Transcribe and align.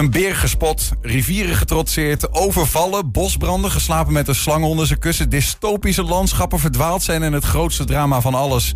Een 0.00 0.10
beer 0.10 0.36
gespot, 0.36 0.90
rivieren 1.00 1.54
getrotseerd, 1.54 2.32
overvallen, 2.32 3.10
bosbranden, 3.10 3.70
geslapen 3.70 4.12
met 4.12 4.28
een 4.28 4.34
slang 4.34 4.64
onder 4.64 4.86
zijn 4.86 4.98
kussen, 4.98 5.30
dystopische 5.30 6.02
landschappen 6.02 6.58
verdwaald 6.58 7.02
zijn 7.02 7.22
en 7.22 7.32
het 7.32 7.44
grootste 7.44 7.84
drama 7.84 8.20
van 8.20 8.34
alles. 8.34 8.74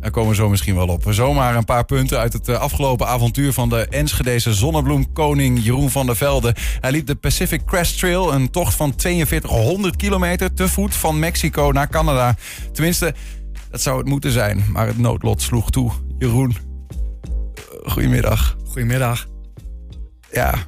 Daar 0.00 0.10
komen 0.10 0.30
we 0.30 0.36
zo 0.36 0.48
misschien 0.48 0.74
wel 0.74 0.88
op. 0.88 1.04
Zomaar 1.08 1.56
een 1.56 1.64
paar 1.64 1.84
punten 1.84 2.18
uit 2.18 2.32
het 2.32 2.48
eh, 2.48 2.58
afgelopen 2.58 3.06
avontuur 3.06 3.52
van 3.52 3.68
de 3.68 3.86
Enschedeze 3.86 4.54
zonnebloemkoning 4.54 5.64
Jeroen 5.64 5.90
van 5.90 6.06
der 6.06 6.16
Velde. 6.16 6.54
Hij 6.80 6.90
liep 6.90 7.06
de 7.06 7.14
Pacific 7.14 7.64
Crest 7.64 7.98
Trail, 7.98 8.32
een 8.32 8.50
tocht 8.50 8.74
van 8.74 8.92
4200 8.96 9.96
kilometer 9.96 10.54
te 10.54 10.68
voet 10.68 10.94
van 10.94 11.18
Mexico 11.18 11.70
naar 11.72 11.88
Canada. 11.88 12.36
Tenminste, 12.72 13.14
dat 13.70 13.82
zou 13.82 13.98
het 13.98 14.08
moeten 14.08 14.32
zijn, 14.32 14.64
maar 14.72 14.86
het 14.86 14.98
noodlot 14.98 15.42
sloeg 15.42 15.70
toe. 15.70 15.92
Jeroen, 16.18 16.56
eh, 17.54 17.92
goedemiddag. 17.92 18.56
Goedemiddag. 18.66 19.26
Ja, 20.36 20.66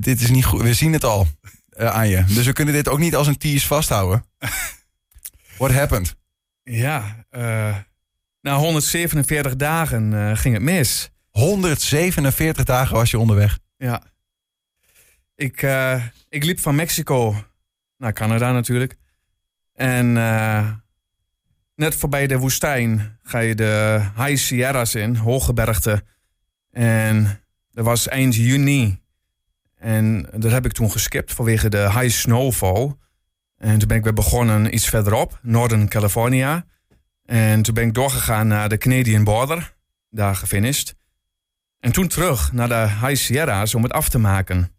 dit 0.00 0.20
is 0.20 0.30
niet 0.30 0.44
goed. 0.44 0.62
We 0.62 0.74
zien 0.74 0.92
het 0.92 1.04
al 1.04 1.26
eh, 1.68 1.86
aan 1.86 2.08
je. 2.08 2.24
Dus 2.24 2.46
we 2.46 2.52
kunnen 2.52 2.74
dit 2.74 2.88
ook 2.88 2.98
niet 2.98 3.14
als 3.14 3.26
een 3.26 3.38
tease 3.38 3.66
vasthouden. 3.66 4.24
What 5.58 5.72
happened? 5.72 6.16
Ja, 6.62 7.24
eh, 7.30 7.76
na 8.40 8.56
147 8.56 9.56
dagen 9.56 10.14
eh, 10.14 10.36
ging 10.36 10.54
het 10.54 10.62
mis. 10.62 11.10
147 11.30 12.64
dagen 12.64 12.96
was 12.96 13.10
je 13.10 13.18
onderweg. 13.18 13.58
Ja. 13.76 14.02
Ik, 15.34 15.66
ik 16.28 16.44
liep 16.44 16.60
van 16.60 16.74
Mexico 16.74 17.44
naar 17.98 18.12
Canada 18.12 18.52
natuurlijk. 18.52 18.96
En 19.74 20.12
net 21.74 21.94
voorbij 21.94 22.26
de 22.26 22.38
woestijn 22.38 23.18
ga 23.22 23.38
je 23.38 23.54
de 23.54 24.02
High 24.16 24.36
Sierras 24.36 24.94
in, 24.94 25.16
hooggebergte. 25.16 26.04
En 26.70 27.43
dat 27.74 27.84
was 27.84 28.08
eind 28.08 28.34
juni. 28.34 29.02
En 29.74 30.28
dat 30.36 30.50
heb 30.50 30.64
ik 30.64 30.72
toen 30.72 30.90
geskipt 30.90 31.32
vanwege 31.32 31.68
de 31.68 31.90
high 31.90 32.08
snowfall. 32.08 32.94
En 33.56 33.78
toen 33.78 33.88
ben 33.88 33.96
ik 33.96 34.04
weer 34.04 34.12
begonnen 34.12 34.74
iets 34.74 34.88
verderop, 34.88 35.38
Northern 35.42 35.88
California. 35.88 36.64
En 37.24 37.62
toen 37.62 37.74
ben 37.74 37.86
ik 37.86 37.94
doorgegaan 37.94 38.46
naar 38.46 38.68
de 38.68 38.78
Canadian 38.78 39.24
border, 39.24 39.74
daar 40.10 40.36
gefinished. 40.36 40.94
En 41.80 41.92
toen 41.92 42.08
terug 42.08 42.52
naar 42.52 42.68
de 42.68 42.88
High 43.00 43.14
Sierra's 43.14 43.74
om 43.74 43.82
het 43.82 43.92
af 43.92 44.08
te 44.08 44.18
maken. 44.18 44.72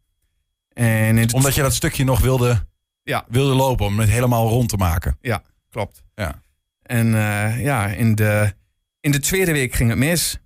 En 0.73 1.17
in 1.17 1.33
Omdat 1.33 1.55
je 1.55 1.61
dat 1.61 1.73
stukje 1.73 2.03
nog 2.03 2.21
wilde, 2.21 2.67
Ja, 3.03 3.25
wilde 3.27 3.53
lopen 3.53 3.85
om 3.85 3.99
het 3.99 4.09
helemaal 4.09 4.47
rond 4.47 4.69
te 4.69 4.77
maken. 4.77 5.17
ja, 5.21 5.43
klopt. 5.69 6.03
Ja. 6.15 6.43
En 6.81 7.15
eh, 7.15 7.63
ja, 7.63 7.87
in 7.87 8.15
de, 8.15 8.53
in 8.99 9.11
de 9.11 9.19
tweede 9.19 9.51
week 9.51 9.73
ging 9.73 9.89
het 9.89 9.99
mis. 9.99 10.37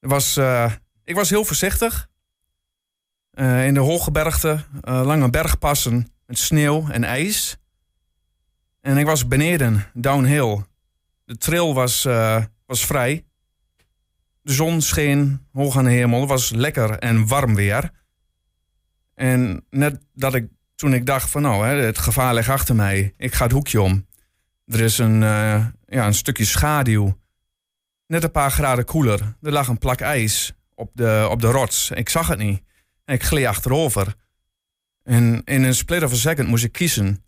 Er 0.00 0.08
was, 0.08 0.36
eh, 0.36 0.72
ik 1.04 1.14
was 1.14 1.30
heel 1.30 1.44
voorzichtig. 1.44 2.08
Eh, 3.30 3.66
in 3.66 3.74
de 3.74 3.80
hooggebergte, 3.80 4.64
eh, 4.80 5.02
lange 5.04 5.30
bergpassen 5.30 6.12
met 6.26 6.38
sneeuw 6.38 6.88
en 6.90 7.04
ijs. 7.04 7.56
En 8.80 8.96
ik 8.96 9.06
was 9.06 9.28
beneden, 9.28 9.90
downhill. 9.92 10.64
De 11.24 11.36
trail 11.36 11.74
was, 11.74 12.04
eh, 12.04 12.44
was 12.66 12.86
vrij. 12.86 13.24
De 14.42 14.52
zon 14.52 14.80
scheen 14.80 15.46
hoog 15.52 15.76
aan 15.76 15.84
de 15.84 15.90
hemel. 15.90 16.20
Het 16.20 16.28
was 16.28 16.50
lekker 16.50 16.98
en 16.98 17.26
warm 17.26 17.54
weer. 17.54 17.90
En 19.14 19.64
net 19.70 20.00
dat 20.14 20.34
ik, 20.34 20.48
toen 20.74 20.94
ik 20.94 21.06
dacht 21.06 21.30
van 21.30 21.42
nou, 21.42 21.66
hè, 21.66 21.74
het 21.74 21.98
gevaar 21.98 22.34
ligt 22.34 22.48
achter 22.48 22.74
mij. 22.74 23.14
Ik 23.16 23.34
ga 23.34 23.44
het 23.44 23.52
hoekje 23.52 23.82
om. 23.82 24.06
Er 24.66 24.80
is 24.80 24.98
een, 24.98 25.20
ja, 25.20 25.72
een 25.86 26.14
stukje 26.14 26.44
schaduw. 26.44 27.18
Net 28.06 28.22
een 28.22 28.30
paar 28.30 28.50
graden 28.50 28.84
koeler. 28.84 29.36
Er 29.42 29.52
lag 29.52 29.68
een 29.68 29.78
plak 29.78 30.00
ijs 30.00 30.54
op 30.74 30.90
de, 30.94 31.26
op 31.30 31.40
de 31.40 31.50
rots. 31.50 31.90
Ik 31.90 32.08
zag 32.08 32.28
het 32.28 32.38
niet. 32.38 32.62
En 33.04 33.14
ik 33.14 33.22
gleed 33.22 33.46
achterover. 33.46 34.14
En 35.02 35.42
in 35.44 35.62
een 35.62 35.74
split 35.74 36.02
of 36.02 36.12
a 36.12 36.16
second 36.16 36.48
moest 36.48 36.64
ik 36.64 36.72
kiezen. 36.72 37.24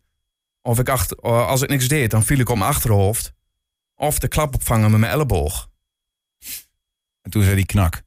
Of 0.63 0.79
ik 0.79 0.89
achter, 0.89 1.17
eh, 1.19 1.47
als 1.47 1.63
ik 1.63 1.69
niks 1.69 1.89
deed, 1.89 2.11
dan 2.11 2.25
viel 2.25 2.39
ik 2.39 2.49
op 2.49 2.57
mijn 2.57 2.71
achterhoofd. 2.71 3.33
Of 3.97 4.19
de 4.19 4.29
klap 4.29 4.55
opvangen 4.55 4.91
met 4.91 5.01
mijn 5.01 5.13
elleboog. 5.13 5.69
En 7.23 7.31
toen 7.31 7.43
zei 7.43 7.55
die 7.57 7.67
knak. 7.67 8.03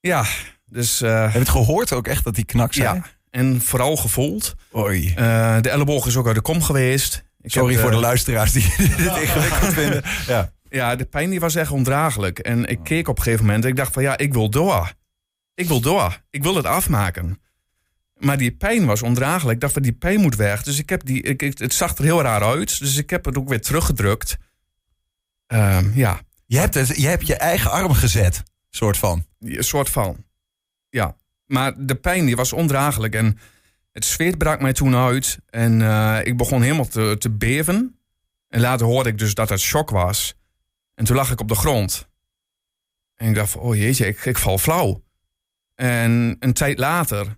Ja, 0.00 0.24
dus 0.64 1.00
eh, 1.00 1.22
Heb 1.22 1.32
je 1.32 1.38
het 1.38 1.48
gehoord 1.48 1.92
ook 1.92 2.06
echt 2.08 2.24
dat 2.24 2.34
die 2.34 2.44
knak 2.44 2.72
zei? 2.72 2.94
ja. 2.94 3.04
En 3.30 3.60
vooral 3.62 3.96
gevoeld. 3.96 4.54
Oei. 4.76 5.08
Eh, 5.14 5.60
de 5.60 5.70
elleboog 5.70 6.06
is 6.06 6.16
ook 6.16 6.26
uit 6.26 6.34
de 6.34 6.40
kom 6.40 6.62
geweest. 6.62 7.24
Ik 7.40 7.50
Sorry 7.50 7.72
heb, 7.72 7.82
voor 7.82 7.90
de 7.90 7.96
luisteraars 7.96 8.52
die 8.52 8.74
dit 8.78 8.98
ingewikkeld 8.98 9.72
vinden. 9.72 10.02
Ja. 10.26 10.52
Ja, 10.68 10.96
de 10.96 11.04
pijn 11.04 11.30
die 11.30 11.40
was 11.40 11.54
echt 11.54 11.70
ondraaglijk. 11.70 12.38
En 12.38 12.64
ik 12.64 12.78
keek 12.82 13.08
op 13.08 13.16
een 13.16 13.22
gegeven 13.22 13.44
moment 13.46 13.64
en 13.64 13.70
ik 13.70 13.76
dacht 13.76 13.92
van 13.92 14.02
ja, 14.02 14.16
ik 14.18 14.32
wil 14.32 14.50
door. 14.50 14.92
Ik 15.54 15.66
wil 15.68 15.80
door. 15.80 16.22
Ik 16.30 16.42
wil 16.42 16.54
het 16.56 16.64
afmaken. 16.64 17.40
Maar 18.16 18.38
die 18.38 18.52
pijn 18.56 18.86
was 18.86 19.02
ondraaglijk. 19.02 19.54
Ik 19.54 19.60
dacht 19.60 19.72
van 19.72 19.82
die 19.82 19.92
pijn 19.92 20.20
moet 20.20 20.36
weg. 20.36 20.62
Dus 20.62 20.78
ik 20.78 20.88
heb 20.88 21.04
die, 21.04 21.22
ik, 21.22 21.42
ik- 21.42 21.58
het 21.58 21.74
zag 21.74 21.96
er 21.96 22.04
heel 22.04 22.22
raar 22.22 22.42
uit. 22.42 22.78
Dus 22.78 22.96
ik 22.96 23.10
heb 23.10 23.24
het 23.24 23.36
ook 23.38 23.48
weer 23.48 23.60
teruggedrukt. 23.60 24.36
Ehm, 25.46 25.90
ja, 25.94 26.20
Je, 26.46 26.58
hebt 26.58 26.74
het, 26.74 26.96
je 26.96 27.06
hebt 27.06 27.26
je 27.26 27.36
eigen 27.36 27.70
arm 27.70 27.92
gezet, 27.92 28.42
soort 28.70 28.96
van. 28.96 29.24
een 29.40 29.64
soort 29.64 29.90
van. 29.90 30.24
Ja, 30.90 31.16
maar 31.46 31.72
de 31.86 31.94
pijn 31.94 32.26
die 32.26 32.36
was 32.36 32.52
ondraaglijk. 32.52 33.14
En 33.14 33.38
het 33.92 34.04
zweet 34.04 34.38
brak 34.38 34.60
mij 34.60 34.72
toen 34.72 34.94
uit. 34.94 35.38
En 35.50 35.82
eh, 35.82 36.18
ik 36.22 36.36
begon 36.36 36.62
helemaal 36.62 36.88
te, 36.88 37.16
te 37.18 37.30
beven. 37.30 37.98
En 38.48 38.60
later 38.60 38.86
hoorde 38.86 39.08
ik 39.08 39.18
dus 39.18 39.34
dat 39.34 39.48
het 39.48 39.60
shock 39.60 39.90
was. 39.90 40.34
En 40.96 41.04
toen 41.04 41.16
lag 41.16 41.30
ik 41.30 41.40
op 41.40 41.48
de 41.48 41.54
grond. 41.54 42.08
En 43.14 43.28
ik 43.28 43.34
dacht, 43.34 43.56
oh 43.56 43.76
jeetje, 43.76 44.06
ik, 44.06 44.24
ik 44.24 44.38
val 44.38 44.58
flauw. 44.58 45.04
En 45.74 46.36
een 46.40 46.52
tijd 46.52 46.78
later 46.78 47.36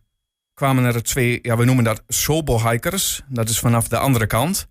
kwamen 0.55 0.85
er 0.85 1.03
twee, 1.03 1.39
ja, 1.43 1.57
we 1.57 1.65
noemen 1.65 1.85
dat 1.85 2.03
sobo-hikers. 2.09 3.23
Dat 3.29 3.49
is 3.49 3.59
vanaf 3.59 3.89
de 3.89 3.99
andere 3.99 4.27
kant. 4.27 4.69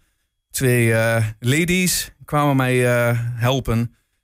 Twee 0.49 0.93
eh, 0.93 1.25
ladies 1.39 2.11
kwamen 2.25 2.55
mij 2.55 2.85
eh, 2.85 3.19
helpen. 3.21 3.77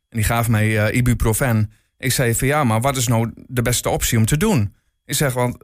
En 0.10 0.18
die 0.18 0.24
gaven 0.24 0.52
mij 0.52 0.86
eh, 0.86 0.98
ibuprofen. 0.98 1.72
Ik 1.98 2.12
zei 2.12 2.36
van 2.36 2.48
ja, 2.48 2.64
maar 2.64 2.82
wat 2.82 2.98
is 2.98 3.08
nou 3.08 3.32
de 3.36 3.62
beste 3.62 3.90
optie 3.90 4.18
om 4.18 4.26
te 4.26 4.38
doen? 4.38 4.76
Ik 5.06 5.16
zeg, 5.16 5.34
want 5.34 5.58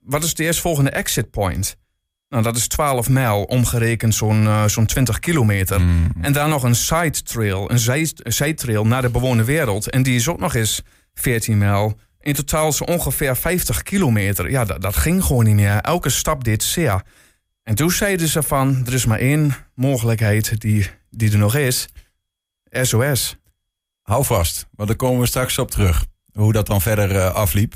wat 0.00 0.24
is 0.24 0.34
de 0.34 0.44
eerstvolgende 0.44 0.90
exit 0.90 1.30
point? 1.30 1.76
Nou, 2.28 2.42
dat 2.42 2.56
is 2.56 2.68
12 2.68 3.08
mijl, 3.08 3.42
omgerekend 3.42 4.14
zo'n 4.14 4.46
eh, 4.46 4.64
zo'n 4.64 4.86
20 4.86 5.18
kilometer. 5.18 5.80
En 6.20 6.32
daar 6.32 6.48
nog 6.48 6.62
een 6.62 6.74
side 6.74 7.22
trail, 7.22 7.70
een 7.70 7.78
zij- 7.78 8.10
een 8.22 8.32
zijtrail 8.32 8.86
naar 8.86 9.02
de 9.02 9.10
bewoonde 9.10 9.44
wereld. 9.44 9.90
En 9.90 10.02
die 10.02 10.14
is 10.14 10.28
ook 10.28 10.40
nog 10.40 10.54
eens 10.54 10.82
14 11.14 11.58
mijl. 11.58 11.98
In 12.20 12.34
totaal 12.34 12.72
zo 12.72 12.84
ongeveer 12.84 13.36
50 13.36 13.82
kilometer. 13.82 14.50
Ja, 14.50 14.64
dat, 14.64 14.82
dat 14.82 14.96
ging 14.96 15.24
gewoon 15.24 15.44
niet 15.44 15.54
meer. 15.54 15.76
Elke 15.80 16.08
stap 16.08 16.44
deed 16.44 16.62
zeer. 16.62 17.02
En 17.62 17.74
toen 17.74 17.90
zeiden 17.90 18.28
ze 18.28 18.42
van, 18.42 18.82
er 18.86 18.92
is 18.94 19.06
maar 19.06 19.18
één 19.18 19.54
mogelijkheid 19.74 20.60
die, 20.60 20.90
die 21.10 21.32
er 21.32 21.38
nog 21.38 21.54
is. 21.54 21.88
SOS. 22.70 23.36
Hou 24.02 24.24
vast, 24.24 24.66
want 24.74 24.88
daar 24.88 24.98
komen 24.98 25.20
we 25.20 25.26
straks 25.26 25.58
op 25.58 25.70
terug. 25.70 26.04
Hoe 26.32 26.52
dat 26.52 26.66
dan 26.66 26.80
verder 26.80 27.16
eh, 27.16 27.34
afliep. 27.34 27.74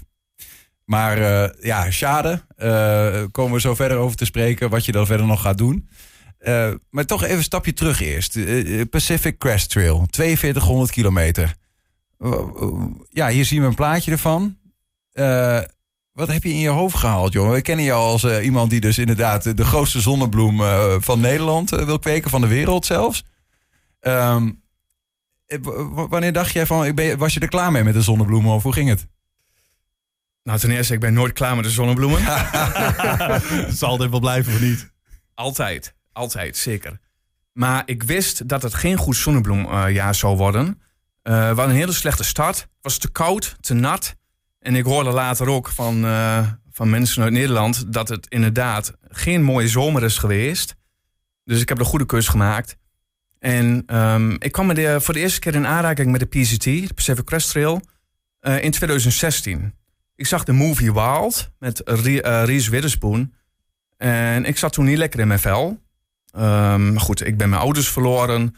Maar 0.84 1.18
eh, 1.18 1.64
ja, 1.64 1.90
schade. 1.90 2.42
eh, 2.56 3.22
komen 3.32 3.52
we 3.52 3.60
zo 3.60 3.74
verder 3.74 3.96
over 3.96 4.16
te 4.16 4.24
spreken. 4.24 4.70
Wat 4.70 4.84
je 4.84 4.92
dan 4.92 5.06
verder 5.06 5.26
nog 5.26 5.40
gaat 5.40 5.58
doen. 5.58 5.88
Eh, 6.38 6.70
maar 6.90 7.06
toch 7.06 7.22
even 7.22 7.36
een 7.36 7.42
stapje 7.42 7.72
terug 7.72 8.00
eerst. 8.00 8.38
Pacific 8.90 9.38
Crest 9.38 9.70
Trail, 9.70 10.06
4200 10.10 10.90
kilometer. 10.90 11.54
Ja, 13.10 13.28
hier 13.28 13.44
zien 13.44 13.60
we 13.60 13.66
een 13.66 13.74
plaatje 13.74 14.10
ervan. 14.10 14.56
Wat 16.12 16.28
heb 16.28 16.42
je 16.42 16.50
in 16.50 16.58
je 16.58 16.68
hoofd 16.68 16.96
gehaald, 16.96 17.32
jongen? 17.32 17.52
We 17.52 17.62
kennen 17.62 17.84
jou 17.84 18.00
als 18.02 18.24
iemand 18.40 18.70
die 18.70 18.80
dus 18.80 18.98
inderdaad 18.98 19.56
de 19.56 19.64
grootste 19.64 20.00
zonnebloem 20.00 20.60
van 21.00 21.20
Nederland 21.20 21.70
wil 21.70 21.98
kweken, 21.98 22.30
van 22.30 22.40
de 22.40 22.46
wereld 22.46 22.86
zelfs. 22.86 23.24
Ehm, 24.00 24.50
eh, 25.46 25.58
wanneer 26.08 26.32
dacht 26.32 26.52
jij 26.52 26.66
van, 26.66 26.94
was 27.18 27.34
je 27.34 27.40
er 27.40 27.48
klaar 27.48 27.72
mee 27.72 27.84
met 27.84 27.94
de 27.94 28.02
zonnebloemen 28.02 28.52
of 28.52 28.62
hoe 28.62 28.72
ging 28.72 28.88
het? 28.88 29.06
Nou, 30.42 30.58
ten 30.58 30.70
eerste, 30.70 30.94
ik 30.94 31.00
ben 31.00 31.14
nooit 31.14 31.32
klaar 31.32 31.54
met 31.54 31.64
de 31.64 31.70
zonnebloemen. 31.70 32.22
Het 33.66 33.78
zal 33.78 33.88
altijd 33.88 34.10
wel 34.10 34.20
blijven 34.20 34.52
of 34.52 34.60
niet. 34.60 34.92
Altijd, 35.34 35.94
altijd, 36.12 36.56
zeker. 36.56 37.00
Maar 37.52 37.82
ik 37.86 38.02
wist 38.02 38.48
dat 38.48 38.62
het 38.62 38.74
geen 38.74 38.96
goed 38.96 39.16
zonnebloemjaar 39.16 40.14
zou 40.14 40.36
worden. 40.36 40.66
Eh, 41.22 41.32
we 41.32 41.40
hadden 41.40 41.68
een 41.68 41.74
hele 41.74 41.92
slechte 41.92 42.24
start. 42.24 42.56
Het 42.56 42.68
was 42.80 42.98
te 42.98 43.10
koud, 43.10 43.56
te 43.60 43.74
nat. 43.74 44.16
En 44.58 44.74
ik 44.74 44.84
hoorde 44.84 45.10
later 45.10 45.48
ook 45.48 45.68
van, 45.68 46.04
eh, 46.04 46.46
van 46.70 46.90
mensen 46.90 47.22
uit 47.22 47.32
Nederland... 47.32 47.92
dat 47.92 48.08
het 48.08 48.26
inderdaad 48.28 48.92
geen 49.08 49.42
mooie 49.42 49.68
zomer 49.68 50.02
is 50.02 50.18
geweest. 50.18 50.74
Dus 51.44 51.60
ik 51.60 51.68
heb 51.68 51.78
de 51.78 51.84
goede 51.84 52.06
keus 52.06 52.28
gemaakt. 52.28 52.76
En 53.38 53.82
ehm, 53.86 54.30
ik 54.38 54.52
kwam 54.52 54.74
de, 54.74 55.00
voor 55.00 55.14
de 55.14 55.20
eerste 55.20 55.40
keer 55.40 55.54
in 55.54 55.66
aanraking 55.66 56.10
met 56.10 56.20
de 56.20 56.26
PCT, 56.26 56.64
de 56.64 56.94
Pacific 56.94 57.24
Crest 57.24 57.50
Trail, 57.50 57.80
eh, 58.40 58.64
in 58.64 58.70
2016. 58.70 59.74
Ik 60.22 60.28
zag 60.28 60.44
de 60.44 60.52
movie 60.52 60.92
Wild 60.92 61.50
met 61.58 61.82
eh, 61.82 62.44
Reese 62.44 62.70
Witherspoon. 62.70 63.32
En 63.96 64.44
ik 64.44 64.58
zat 64.58 64.72
toen 64.72 64.84
niet 64.84 64.96
lekker 64.96 65.20
in 65.20 65.26
mijn 65.26 65.38
vel. 65.38 65.80
Ehm, 66.30 66.96
goed, 66.96 67.26
ik 67.26 67.36
ben 67.36 67.48
mijn 67.48 67.62
ouders 67.62 67.88
verloren. 67.88 68.56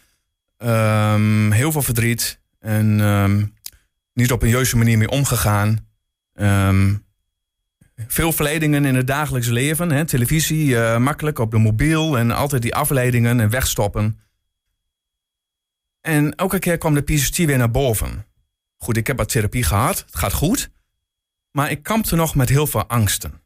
Ehm, 0.57 1.51
heel 1.51 1.73
veel 1.73 1.83
verdriet. 1.83 2.41
En 2.59 3.01
ehm, 3.01 3.45
niet 4.13 4.33
op 4.33 4.43
een 4.43 4.49
juiste 4.49 4.77
manier 4.77 4.99
mee 4.99 5.09
omgegaan. 5.11 5.87
Veel 8.07 8.33
verleidingen 8.33 8.85
in 8.85 8.95
het 8.95 9.07
dagelijks 9.07 9.49
leven. 9.49 9.91
Hè? 9.91 10.05
Televisie, 10.05 10.79
eh, 10.79 10.99
makkelijk 10.99 11.39
op 11.39 11.51
de 11.51 11.59
mobiel 11.59 12.19
en 12.19 12.31
altijd 12.31 12.63
die 12.63 12.75
afleidingen 12.75 13.41
en 13.41 13.51
wegstoppen. 13.51 14.21
En 16.01 16.35
elke 16.35 16.59
keer 16.59 16.79
kwam 16.79 16.95
de 16.95 17.03
PCT 17.03 17.37
weer 17.37 17.59
naar 17.59 17.71
boven. 17.71 18.27
Goed, 18.77 18.97
ik 18.97 19.07
heb 19.07 19.17
wat 19.17 19.29
therapie 19.29 19.65
gehad, 19.65 19.99
het 19.99 20.17
gaat 20.17 20.33
goed. 20.33 20.73
Maar 21.55 21.71
ik 21.71 21.83
kampte 21.83 22.17
nog 22.17 22.35
met 22.35 22.49
heel 22.49 22.67
veel 22.67 22.87
angsten. 22.87 23.41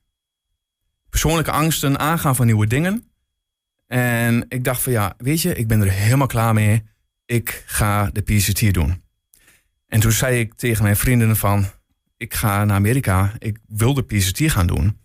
Persoonlijke 1.10 1.50
angsten, 1.50 1.98
aangaan 1.98 2.36
van 2.36 2.46
nieuwe 2.46 2.66
dingen. 2.66 3.10
En 3.86 4.44
ik 4.48 4.64
dacht 4.64 4.82
van 4.82 4.92
ja, 4.92 5.14
weet 5.18 5.40
je, 5.40 5.54
ik 5.54 5.68
ben 5.68 5.80
er 5.80 5.90
helemaal 5.90 6.26
klaar 6.26 6.54
mee. 6.54 6.82
Ik 7.26 7.62
ga 7.66 8.10
de 8.10 8.20
PCT 8.20 8.74
doen. 8.74 9.02
En 9.86 10.00
toen 10.00 10.12
zei 10.12 10.38
ik 10.38 10.54
tegen 10.54 10.82
mijn 10.82 10.96
vrienden 10.96 11.36
van, 11.36 11.66
ik 12.16 12.34
ga 12.34 12.64
naar 12.64 12.76
Amerika, 12.76 13.32
ik 13.38 13.58
wil 13.66 13.94
de 13.94 14.02
PCT 14.02 14.50
gaan 14.50 14.66
doen. 14.66 15.00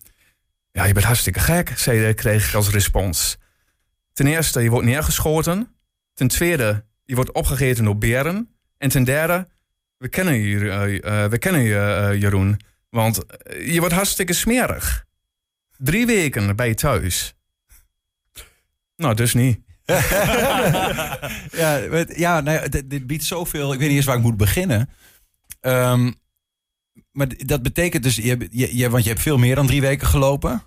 Ja, 0.72 0.86
je 0.86 0.94
bent 0.94 1.06
hartstikke 1.06 1.40
gek, 1.40 1.78
zei, 1.78 2.14
kreeg 2.14 2.48
ik 2.48 2.56
als 2.56 2.70
respons. 2.70 3.38
Ten 4.14 4.28
eerste, 4.28 4.62
je 4.62 4.70
wordt 4.70 4.86
neergeschoten. 4.86 5.76
Ten 6.14 6.28
tweede, 6.28 6.86
je 7.06 7.16
wordt 7.16 7.32
opgegeten 7.32 7.84
door 7.84 7.98
beren. 7.98 8.56
En 8.78 8.90
ten 8.90 9.04
derde, 9.04 9.48
we 9.98 10.08
kennen 10.08 10.40
je, 10.40 10.58
uh, 10.60 11.26
we 11.26 11.38
kennen 11.38 11.62
je 11.62 12.10
uh, 12.14 12.22
Jeroen. 12.22 12.60
Want 12.94 13.20
je 13.66 13.80
wordt 13.80 13.94
hartstikke 13.94 14.34
smerig. 14.34 15.06
Drie 15.78 16.06
weken 16.06 16.56
bij 16.56 16.68
je 16.68 16.74
thuis. 16.74 17.34
Nou, 18.96 19.16
dus 19.16 19.34
niet. 19.34 19.60
ja, 21.62 21.78
ja 22.16 22.42
nou, 22.42 22.70
dit, 22.70 22.90
dit, 22.90 23.08
biedt 23.08 23.24
zoveel. 23.24 23.74
Ik 23.74 23.80
weet 23.80 23.88
niet 23.88 23.98
eens 23.98 24.06
waar 24.06 24.16
ik 24.18 24.22
moet 24.22 24.38
beginnen. 24.38 24.90
Um, 25.62 26.16
maar 27.12 27.28
dat 27.38 27.64
betekent 27.64 28.04
dus, 28.04 28.16
je, 28.16 28.88
want 28.90 29.04
je 29.04 29.10
hebt 29.10 29.22
veel 29.22 29.38
meer 29.38 29.56
dan 29.56 29.68
drie 29.68 29.82
weken 29.82 30.08
gelopen. 30.08 30.64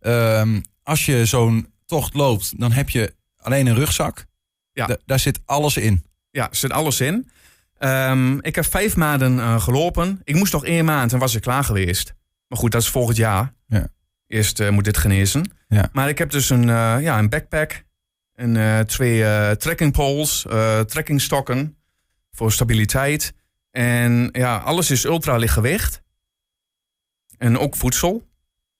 Um, 0.00 0.62
als 0.82 1.06
je 1.06 1.26
zo'n 1.26 1.72
tocht 1.86 2.14
loopt, 2.14 2.60
dan 2.60 2.72
heb 2.72 2.88
je 2.90 3.14
alleen 3.36 3.66
een 3.66 3.74
rugzak. 3.74 4.26
Ja. 4.72 4.98
daar 5.06 5.18
zit 5.18 5.40
alles 5.44 5.76
in. 5.76 6.04
Ja, 6.30 6.48
er 6.50 6.56
zit 6.56 6.72
alles 6.72 7.00
in. 7.00 7.30
Um, 7.78 8.42
ik 8.42 8.54
heb 8.54 8.64
vijf 8.64 8.96
maanden 8.96 9.36
uh, 9.36 9.60
gelopen. 9.60 10.20
Ik 10.24 10.34
moest 10.34 10.52
nog 10.52 10.64
één 10.64 10.84
maand 10.84 11.12
en 11.12 11.18
was 11.18 11.34
ik 11.34 11.42
klaar 11.42 11.64
geweest. 11.64 12.14
Maar 12.48 12.58
goed, 12.58 12.72
dat 12.72 12.82
is 12.82 12.88
volgend 12.88 13.16
jaar. 13.16 13.54
Ja. 13.66 13.88
Eerst 14.26 14.60
uh, 14.60 14.70
moet 14.70 14.84
dit 14.84 14.96
genezen. 14.96 15.50
Ja. 15.68 15.88
Maar 15.92 16.08
ik 16.08 16.18
heb 16.18 16.30
dus 16.30 16.50
een, 16.50 16.68
uh, 16.68 16.96
ja, 17.00 17.18
een 17.18 17.28
backpack. 17.28 17.84
En 18.34 18.86
twee 18.86 19.56
trekking 19.56 19.92
poles, 19.92 20.46
trekkingstokken 20.86 21.76
voor 22.30 22.52
stabiliteit. 22.52 23.34
En 23.70 24.28
ja, 24.32 24.56
alles 24.56 24.90
is 24.90 25.04
ultra 25.04 25.36
licht 25.36 25.52
gewicht. 25.52 26.02
En 27.38 27.58
ook 27.58 27.76
voedsel. 27.76 28.28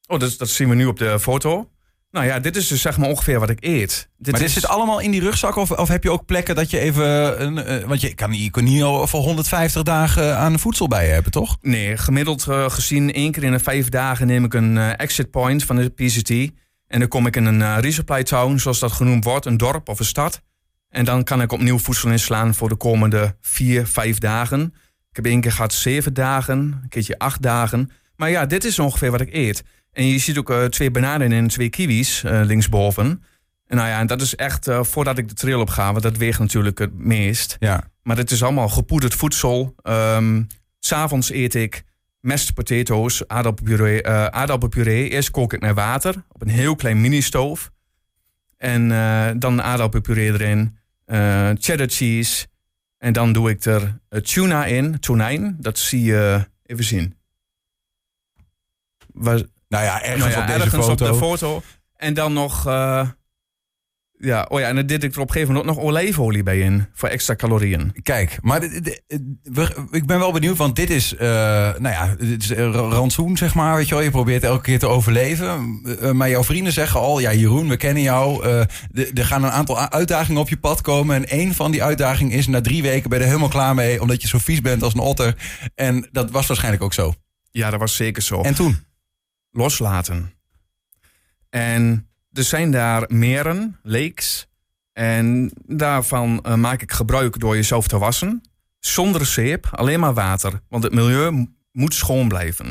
Oh, 0.06 0.18
dat, 0.18 0.38
dat 0.38 0.48
zien 0.48 0.68
we 0.68 0.74
nu 0.74 0.86
op 0.86 0.98
de 0.98 1.20
foto. 1.20 1.70
Nou 2.18 2.30
ja, 2.30 2.38
dit 2.38 2.56
is 2.56 2.68
dus 2.68 2.80
zeg 2.80 2.98
maar 2.98 3.08
ongeveer 3.08 3.40
wat 3.40 3.50
ik 3.50 3.64
eet. 3.64 4.08
Dit 4.18 4.32
maar 4.32 4.40
dit 4.40 4.50
zit 4.50 4.66
allemaal 4.66 4.98
in 4.98 5.10
die 5.10 5.20
rugzak? 5.20 5.56
Of, 5.56 5.70
of 5.70 5.88
heb 5.88 6.02
je 6.02 6.10
ook 6.10 6.24
plekken 6.24 6.54
dat 6.54 6.70
je 6.70 6.78
even... 6.78 7.42
Een, 7.42 7.82
uh, 7.82 7.84
want 7.84 8.00
je 8.00 8.14
kan, 8.14 8.32
je 8.32 8.50
kan 8.50 8.64
niet 8.64 8.82
voor 8.82 9.20
150 9.20 9.82
dagen 9.82 10.36
aan 10.36 10.58
voedsel 10.58 10.88
bij 10.88 11.06
je 11.06 11.12
hebben, 11.12 11.32
toch? 11.32 11.58
Nee, 11.60 11.96
gemiddeld 11.96 12.46
uh, 12.48 12.70
gezien 12.70 13.12
één 13.12 13.32
keer 13.32 13.44
in 13.44 13.52
de 13.52 13.58
vijf 13.58 13.88
dagen 13.88 14.26
neem 14.26 14.44
ik 14.44 14.54
een 14.54 14.76
uh, 14.76 14.98
exit 14.98 15.30
point 15.30 15.64
van 15.64 15.76
de 15.76 15.88
PCT. 15.88 16.30
En 16.86 16.98
dan 16.98 17.08
kom 17.08 17.26
ik 17.26 17.36
in 17.36 17.44
een 17.44 17.80
resupply 17.80 18.22
town, 18.22 18.56
zoals 18.56 18.78
dat 18.78 18.92
genoemd 18.92 19.24
wordt. 19.24 19.46
Een 19.46 19.56
dorp 19.56 19.88
of 19.88 19.98
een 19.98 20.04
stad. 20.04 20.42
En 20.88 21.04
dan 21.04 21.24
kan 21.24 21.42
ik 21.42 21.52
opnieuw 21.52 21.78
voedsel 21.78 22.10
inslaan 22.10 22.54
voor 22.54 22.68
de 22.68 22.76
komende 22.76 23.36
vier, 23.40 23.86
vijf 23.86 24.18
dagen. 24.18 24.74
Ik 25.10 25.16
heb 25.16 25.24
één 25.24 25.40
keer 25.40 25.52
gehad 25.52 25.72
zeven 25.72 26.14
dagen, 26.14 26.58
een 26.58 26.88
keertje 26.88 27.18
acht 27.18 27.42
dagen. 27.42 27.90
Maar 28.16 28.30
ja, 28.30 28.46
dit 28.46 28.64
is 28.64 28.78
ongeveer 28.78 29.10
wat 29.10 29.20
ik 29.20 29.32
eet. 29.34 29.64
En 29.98 30.06
je 30.06 30.18
ziet 30.18 30.38
ook 30.38 30.50
uh, 30.50 30.64
twee 30.64 30.90
bananen 30.90 31.32
en 31.32 31.48
twee 31.48 31.68
kiwis 31.68 32.22
uh, 32.24 32.40
linksboven. 32.44 33.24
En 33.66 33.76
nou 33.76 33.88
ja, 33.88 33.98
en 33.98 34.06
dat 34.06 34.20
is 34.20 34.34
echt 34.34 34.68
uh, 34.68 34.82
voordat 34.82 35.18
ik 35.18 35.28
de 35.28 35.34
trail 35.34 35.60
op 35.60 35.68
ga, 35.68 35.90
want 35.90 36.02
dat 36.02 36.16
weegt 36.16 36.38
natuurlijk 36.38 36.78
het 36.78 36.94
meest. 36.94 37.56
Ja. 37.58 37.90
Maar 38.02 38.16
het 38.16 38.30
is 38.30 38.42
allemaal 38.42 38.68
gepoederd 38.68 39.14
voedsel. 39.14 39.74
Um, 39.82 40.46
S'avonds 40.78 41.30
eet 41.30 41.54
ik 41.54 41.84
mashed 42.20 42.54
potatoes, 42.54 43.28
aardappelpuree, 43.28 44.06
aardappelpuree. 44.06 45.08
Eerst 45.08 45.30
kook 45.30 45.52
ik 45.52 45.60
met 45.60 45.74
water 45.74 46.24
op 46.28 46.42
een 46.42 46.48
heel 46.48 46.74
klein 46.74 47.00
mini-stoof. 47.00 47.70
En 48.56 48.88
dan 49.38 49.62
aardappelpuree 49.62 50.32
erin, 50.32 50.78
cheddar 51.58 51.88
cheese. 51.88 52.46
En 52.98 53.12
dan 53.12 53.32
doe 53.32 53.50
ik 53.50 53.64
er 53.64 53.98
tuna 54.22 54.64
in, 54.64 55.00
tonijn. 55.00 55.56
Dat 55.60 55.78
zie 55.78 56.02
je 56.02 56.48
even 56.66 56.84
zien. 56.84 57.16
Waar, 59.12 59.42
nou 59.68 59.84
ja, 59.84 60.02
ergens 60.02 60.24
nou 60.24 60.30
ja, 60.30 60.40
op 60.40 60.46
deze 60.46 60.60
ergens 60.60 60.86
foto. 60.86 61.06
op 61.06 61.12
de 61.12 61.18
foto. 61.18 61.62
En 61.96 62.14
dan 62.14 62.32
nog... 62.32 62.66
Uh, 62.66 63.08
ja, 64.20 64.46
oh 64.48 64.60
ja, 64.60 64.66
en 64.66 64.74
dan 64.74 64.86
dit 64.86 65.04
ik 65.04 65.14
er 65.14 65.20
op 65.20 65.26
een 65.26 65.32
gegeven 65.32 65.54
moment 65.54 65.76
nog 65.76 65.84
olijfolie 65.84 66.42
bij 66.42 66.58
in. 66.58 66.86
Voor 66.92 67.08
extra 67.08 67.36
calorieën. 67.36 67.92
Kijk, 68.02 68.38
maar 68.42 68.62
ik 69.90 70.06
ben 70.06 70.18
wel 70.18 70.32
benieuwd, 70.32 70.56
want 70.56 70.76
dit 70.76 70.90
is, 70.90 71.12
uh, 71.12 71.20
nou 71.20 71.88
ja, 71.88 72.14
dit 72.18 72.42
is 72.42 72.50
rantsoen, 72.50 73.36
zeg 73.36 73.54
maar. 73.54 73.76
Weet 73.76 73.88
je 73.88 73.94
wel, 73.94 74.04
je 74.04 74.10
probeert 74.10 74.44
elke 74.44 74.62
keer 74.62 74.78
te 74.78 74.86
overleven. 74.86 75.80
Uh, 75.84 76.10
maar 76.10 76.30
jouw 76.30 76.44
vrienden 76.44 76.72
zeggen 76.72 77.00
al, 77.00 77.18
ja, 77.18 77.32
Jeroen, 77.32 77.68
we 77.68 77.76
kennen 77.76 78.02
jou. 78.02 78.46
er 79.14 79.24
gaan 79.24 79.44
een 79.44 79.50
aantal 79.50 79.78
uitdagingen 79.78 80.40
op 80.40 80.48
je 80.48 80.58
pad 80.58 80.80
komen. 80.80 81.16
En 81.16 81.28
één 81.28 81.54
van 81.54 81.70
die 81.70 81.82
uitdagingen 81.82 82.36
is, 82.36 82.46
na 82.46 82.60
drie 82.60 82.82
weken 82.82 83.10
ben 83.10 83.18
je 83.18 83.24
er 83.24 83.30
helemaal 83.30 83.50
klaar 83.50 83.74
mee, 83.74 84.00
omdat 84.00 84.22
je 84.22 84.28
zo 84.28 84.38
vies 84.38 84.60
bent 84.60 84.82
als 84.82 84.94
een 84.94 85.00
otter. 85.00 85.34
En 85.74 86.08
dat 86.12 86.30
was 86.30 86.46
waarschijnlijk 86.46 86.82
ook 86.82 86.94
zo. 86.94 87.14
Ja, 87.50 87.70
dat 87.70 87.80
was 87.80 87.96
zeker 87.96 88.22
zo. 88.22 88.40
En 88.40 88.54
toen? 88.54 88.86
Loslaten. 89.50 90.32
En 91.50 92.08
er 92.32 92.44
zijn 92.44 92.70
daar 92.70 93.04
meren, 93.08 93.78
lakes. 93.82 94.48
En 94.92 95.52
daarvan 95.66 96.44
uh, 96.46 96.54
maak 96.54 96.82
ik 96.82 96.92
gebruik 96.92 97.38
door 97.38 97.54
jezelf 97.54 97.88
te 97.88 97.98
wassen. 97.98 98.42
Zonder 98.80 99.26
zeep, 99.26 99.68
alleen 99.72 100.00
maar 100.00 100.14
water. 100.14 100.60
Want 100.68 100.84
het 100.84 100.94
milieu 100.94 101.46
moet 101.72 101.94
schoon 101.94 102.28
blijven. 102.28 102.66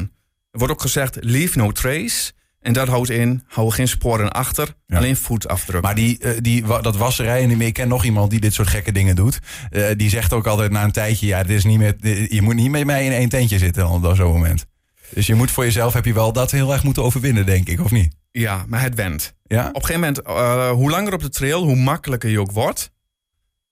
Er 0.52 0.60
wordt 0.60 0.74
ook 0.74 0.82
gezegd, 0.82 1.18
leave 1.20 1.58
no 1.58 1.72
trace. 1.72 2.36
En 2.60 2.74
dat 2.74 2.88
houdt 2.88 3.10
in, 3.10 3.44
hou 3.48 3.72
geen 3.72 3.88
sporen 3.88 4.32
achter, 4.32 4.76
alleen 4.88 5.16
voetafdruk. 5.16 5.82
Maar 5.82 5.96
die, 5.96 6.24
uh, 6.24 6.32
die, 6.40 6.66
dat 6.82 6.98
wasserij, 6.98 7.44
en 7.44 7.62
ik 7.62 7.74
ken 7.74 7.88
nog 7.88 8.06
iemand 8.06 8.30
die 8.30 8.40
dit 8.40 8.54
soort 8.54 8.68
gekke 8.68 8.92
dingen 8.92 9.16
doet. 9.16 9.40
Uh, 9.72 9.86
die 9.96 10.10
zegt 10.10 10.34
ook 10.34 10.48
altijd 10.48 10.72
na 10.72 10.84
een 10.84 10.92
tijdje, 10.92 11.28
ja, 11.28 11.44
dit 11.44 11.58
is 11.58 11.64
niet 11.64 11.78
meer, 11.78 11.96
je 12.34 12.42
moet 12.42 12.56
niet 12.56 12.72
met 12.72 12.86
mij 12.86 13.06
in 13.06 13.12
één 13.12 13.30
tentje 13.30 13.58
zitten 13.58 13.88
op 13.88 14.16
zo'n 14.16 14.32
moment. 14.32 14.66
Dus 15.10 15.28
je 15.28 15.36
moet 15.36 15.52
voor 15.52 15.64
jezelf, 15.64 15.94
heb 15.94 16.06
je 16.06 16.14
wel 16.14 16.34
dat 16.34 16.52
heel 16.52 16.74
erg 16.74 16.84
moeten 16.84 17.04
overwinnen, 17.04 17.46
denk 17.46 17.68
ik, 17.68 17.80
of 17.80 17.92
niet? 17.92 18.16
Ja, 18.32 18.66
maar 18.68 18.82
het 18.82 18.96
went. 18.96 19.36
Ja? 19.44 19.68
Op 19.68 19.76
een 19.76 19.86
gegeven 19.86 20.02
moment, 20.02 20.28
uh, 20.28 20.70
hoe 20.70 20.90
langer 20.90 21.14
op 21.14 21.22
de 21.22 21.30
trail, 21.30 21.64
hoe 21.64 21.76
makkelijker 21.76 22.30
je 22.30 22.40
ook 22.40 22.52
wordt. 22.52 22.92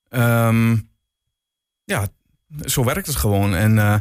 Um, 0.10 0.90
ja, 1.84 2.08
zo 2.66 2.84
werkt 2.84 3.08
het 3.08 3.16
gewoon. 3.16 3.56
En 3.56 3.76
uh, 3.76 3.96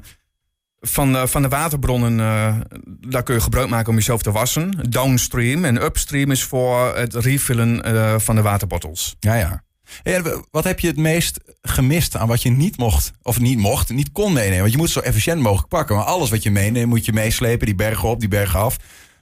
van, 0.81 1.13
de, 1.13 1.29
van 1.29 1.43
de 1.43 1.49
waterbronnen, 1.49 2.19
uh, 2.19 2.57
daar 3.01 3.23
kun 3.23 3.35
je 3.35 3.41
gebruik 3.41 3.69
maken 3.69 3.89
om 3.89 3.95
jezelf 3.95 4.23
te 4.23 4.33
wassen. 4.33 4.91
Downstream 4.91 5.65
en 5.65 5.83
upstream 5.83 6.31
is 6.31 6.45
voor 6.45 6.97
het 6.97 7.15
refillen 7.15 8.21
van 8.21 8.35
de 8.35 8.43
waterbottles. 8.43 9.17
Ja, 9.21 9.35
ja. 9.35 9.65
Hey, 10.03 10.23
wat 10.51 10.65
heb 10.65 10.81
je 10.81 10.87
het 10.87 10.97
meest 10.97 11.41
gemist 11.63 12.17
aan 12.17 12.29
wat 12.29 12.43
je 12.43 12.51
niet 12.51 12.77
mocht, 12.77 13.13
of 13.23 13.41
niet 13.41 13.59
mocht, 13.59 13.91
niet 13.91 14.13
kon 14.13 14.33
meenemen? 14.33 14.61
Want 14.61 14.73
je 14.73 14.79
moet 14.79 14.91
zo 14.91 15.01
efficiënt 15.01 15.41
mogelijk 15.41 15.69
pakken. 15.69 15.97
Maar 15.97 16.05
alles 16.05 16.31
wat 16.31 16.43
je 16.43 16.51
meeneemt, 16.51 16.89
moet 16.89 17.05
je 17.05 17.13
meeslepen. 17.13 17.67
Die 17.67 17.75
bergen 17.75 18.09
op, 18.09 18.21
die 18.21 18.29
bergen 18.29 18.61
af. 18.61 18.77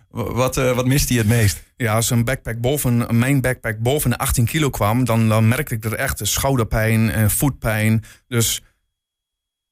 Wat, 0.09 0.57
uh, 0.57 0.73
wat 0.73 0.87
mist 0.87 1.09
hij 1.09 1.19
het 1.19 1.27
meest? 1.27 1.63
Ja, 1.77 1.95
als 1.95 2.11
een 2.11 2.25
backpack 2.25 2.61
boven, 2.61 3.19
mijn 3.19 3.41
backpack 3.41 3.79
boven 3.79 4.11
de 4.11 4.19
18 4.19 4.45
kilo 4.45 4.71
kwam, 4.71 5.05
dan, 5.05 5.29
dan 5.29 5.49
merkte 5.49 5.75
ik 5.75 5.85
er 5.85 5.95
echt 5.95 6.21
schouderpijn 6.23 7.11
en 7.11 7.31
voetpijn. 7.31 8.05
Dus 8.29 8.63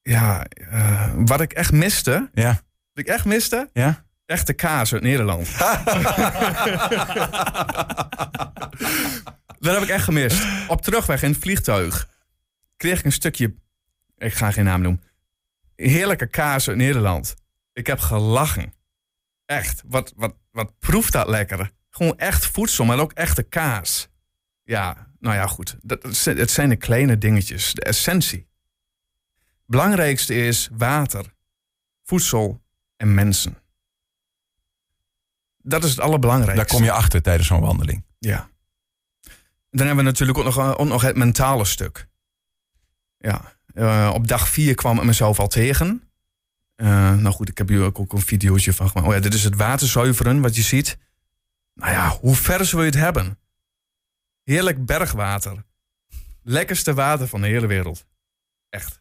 ja, 0.03 0.47
uh, 0.73 1.13
wat 1.17 1.41
ik 1.41 1.53
echt 1.53 1.73
miste, 1.73 2.31
ja. 2.35 2.49
wat 2.93 3.05
ik 3.05 3.07
echt 3.07 3.25
miste, 3.25 3.71
ja? 3.73 4.05
echte 4.27 4.53
kaas 4.53 4.93
uit 4.93 5.03
Nederland. 5.03 5.49
Dat 9.61 9.75
heb 9.75 9.83
ik 9.83 9.89
echt 9.89 10.05
gemist. 10.05 10.69
Op 10.69 10.83
terugweg 10.83 11.23
in 11.23 11.31
het 11.31 11.41
vliegtuig 11.41 12.09
kreeg 12.77 12.99
ik 12.99 13.05
een 13.05 13.13
stukje, 13.13 13.55
ik 14.19 14.35
ga 14.35 14.51
geen 14.51 14.65
naam 14.65 14.81
noemen, 14.81 15.03
heerlijke 15.77 16.27
kaas 16.27 16.69
uit 16.69 16.77
Nederland. 16.77 17.35
Ik 17.73 17.87
heb 17.87 17.99
gelachen. 17.99 18.75
Echt, 19.47 19.83
wat, 19.87 20.13
wat, 20.17 20.35
wat 20.51 20.79
proeft 20.79 21.13
dat 21.13 21.29
lekker. 21.29 21.71
Gewoon 21.91 22.19
echt 22.19 22.47
voedsel, 22.47 22.85
maar 22.85 22.99
ook 22.99 23.13
echte 23.13 23.43
kaas. 23.43 24.09
Ja, 24.65 25.11
nou 25.19 25.35
ja, 25.35 25.47
goed. 25.47 25.77
Dat, 25.83 26.03
het 26.25 26.51
zijn 26.51 26.69
de 26.69 26.77
kleine 26.77 27.19
dingetjes, 27.19 27.73
de 27.73 27.83
essentie. 27.83 28.49
Belangrijkste 29.67 30.35
is 30.35 30.69
water, 30.73 31.35
voedsel 32.03 32.63
en 32.97 33.15
mensen. 33.15 33.59
Dat 35.63 35.85
is 35.85 35.91
het 35.91 36.01
allerbelangrijkste. 36.01 36.67
Daar 36.67 36.77
kom 36.77 36.85
je 36.85 36.93
achter 36.93 37.23
tijdens 37.23 37.49
zo'n 37.49 37.61
wandeling. 37.61 38.05
Ja. 38.19 38.51
Dan 39.71 39.87
hebben 39.87 40.05
we 40.05 40.11
natuurlijk 40.11 40.39
ook 40.39 40.45
nog, 40.45 40.59
eh, 40.59 40.75
ook 40.77 40.89
nog 40.89 41.03
het 41.03 41.17
mentale 41.17 41.65
stuk. 41.65 42.09
Ja, 43.19 43.57
uh, 43.75 44.11
op 44.15 44.29
dag 44.29 44.49
vier 44.49 44.75
kwam 44.75 44.99
ik 44.99 45.05
mezelf 45.05 45.39
al 45.39 45.49
tegen. 45.49 46.11
Eh, 46.75 47.15
nou 47.15 47.35
goed, 47.35 47.49
ik 47.49 47.59
heb 47.59 47.69
hier 47.69 47.83
ook, 47.83 47.99
ook 47.99 48.13
een 48.13 48.21
videootje 48.21 48.73
van 48.73 48.89
gemaakt. 48.89 49.09
Oh 49.09 49.15
ja, 49.15 49.21
dit 49.21 49.35
is 49.35 49.45
het 49.45 49.57
waterzuiveren 49.57 50.41
wat 50.41 50.57
je 50.57 50.63
ziet. 50.63 50.99
Nou 51.75 51.93
ja, 51.93 52.09
hoe 52.09 52.35
ver 52.35 52.69
wil 52.71 52.81
je 52.81 52.87
het 52.87 52.95
hebben? 52.95 53.39
Heerlijk 54.45 54.87
bergwater. 54.87 55.65
Lekkerste 56.43 56.95
water 56.95 57.29
van 57.29 57.41
de 57.41 57.47
hele 57.47 57.67
wereld. 57.67 58.07
Echt. 58.69 59.01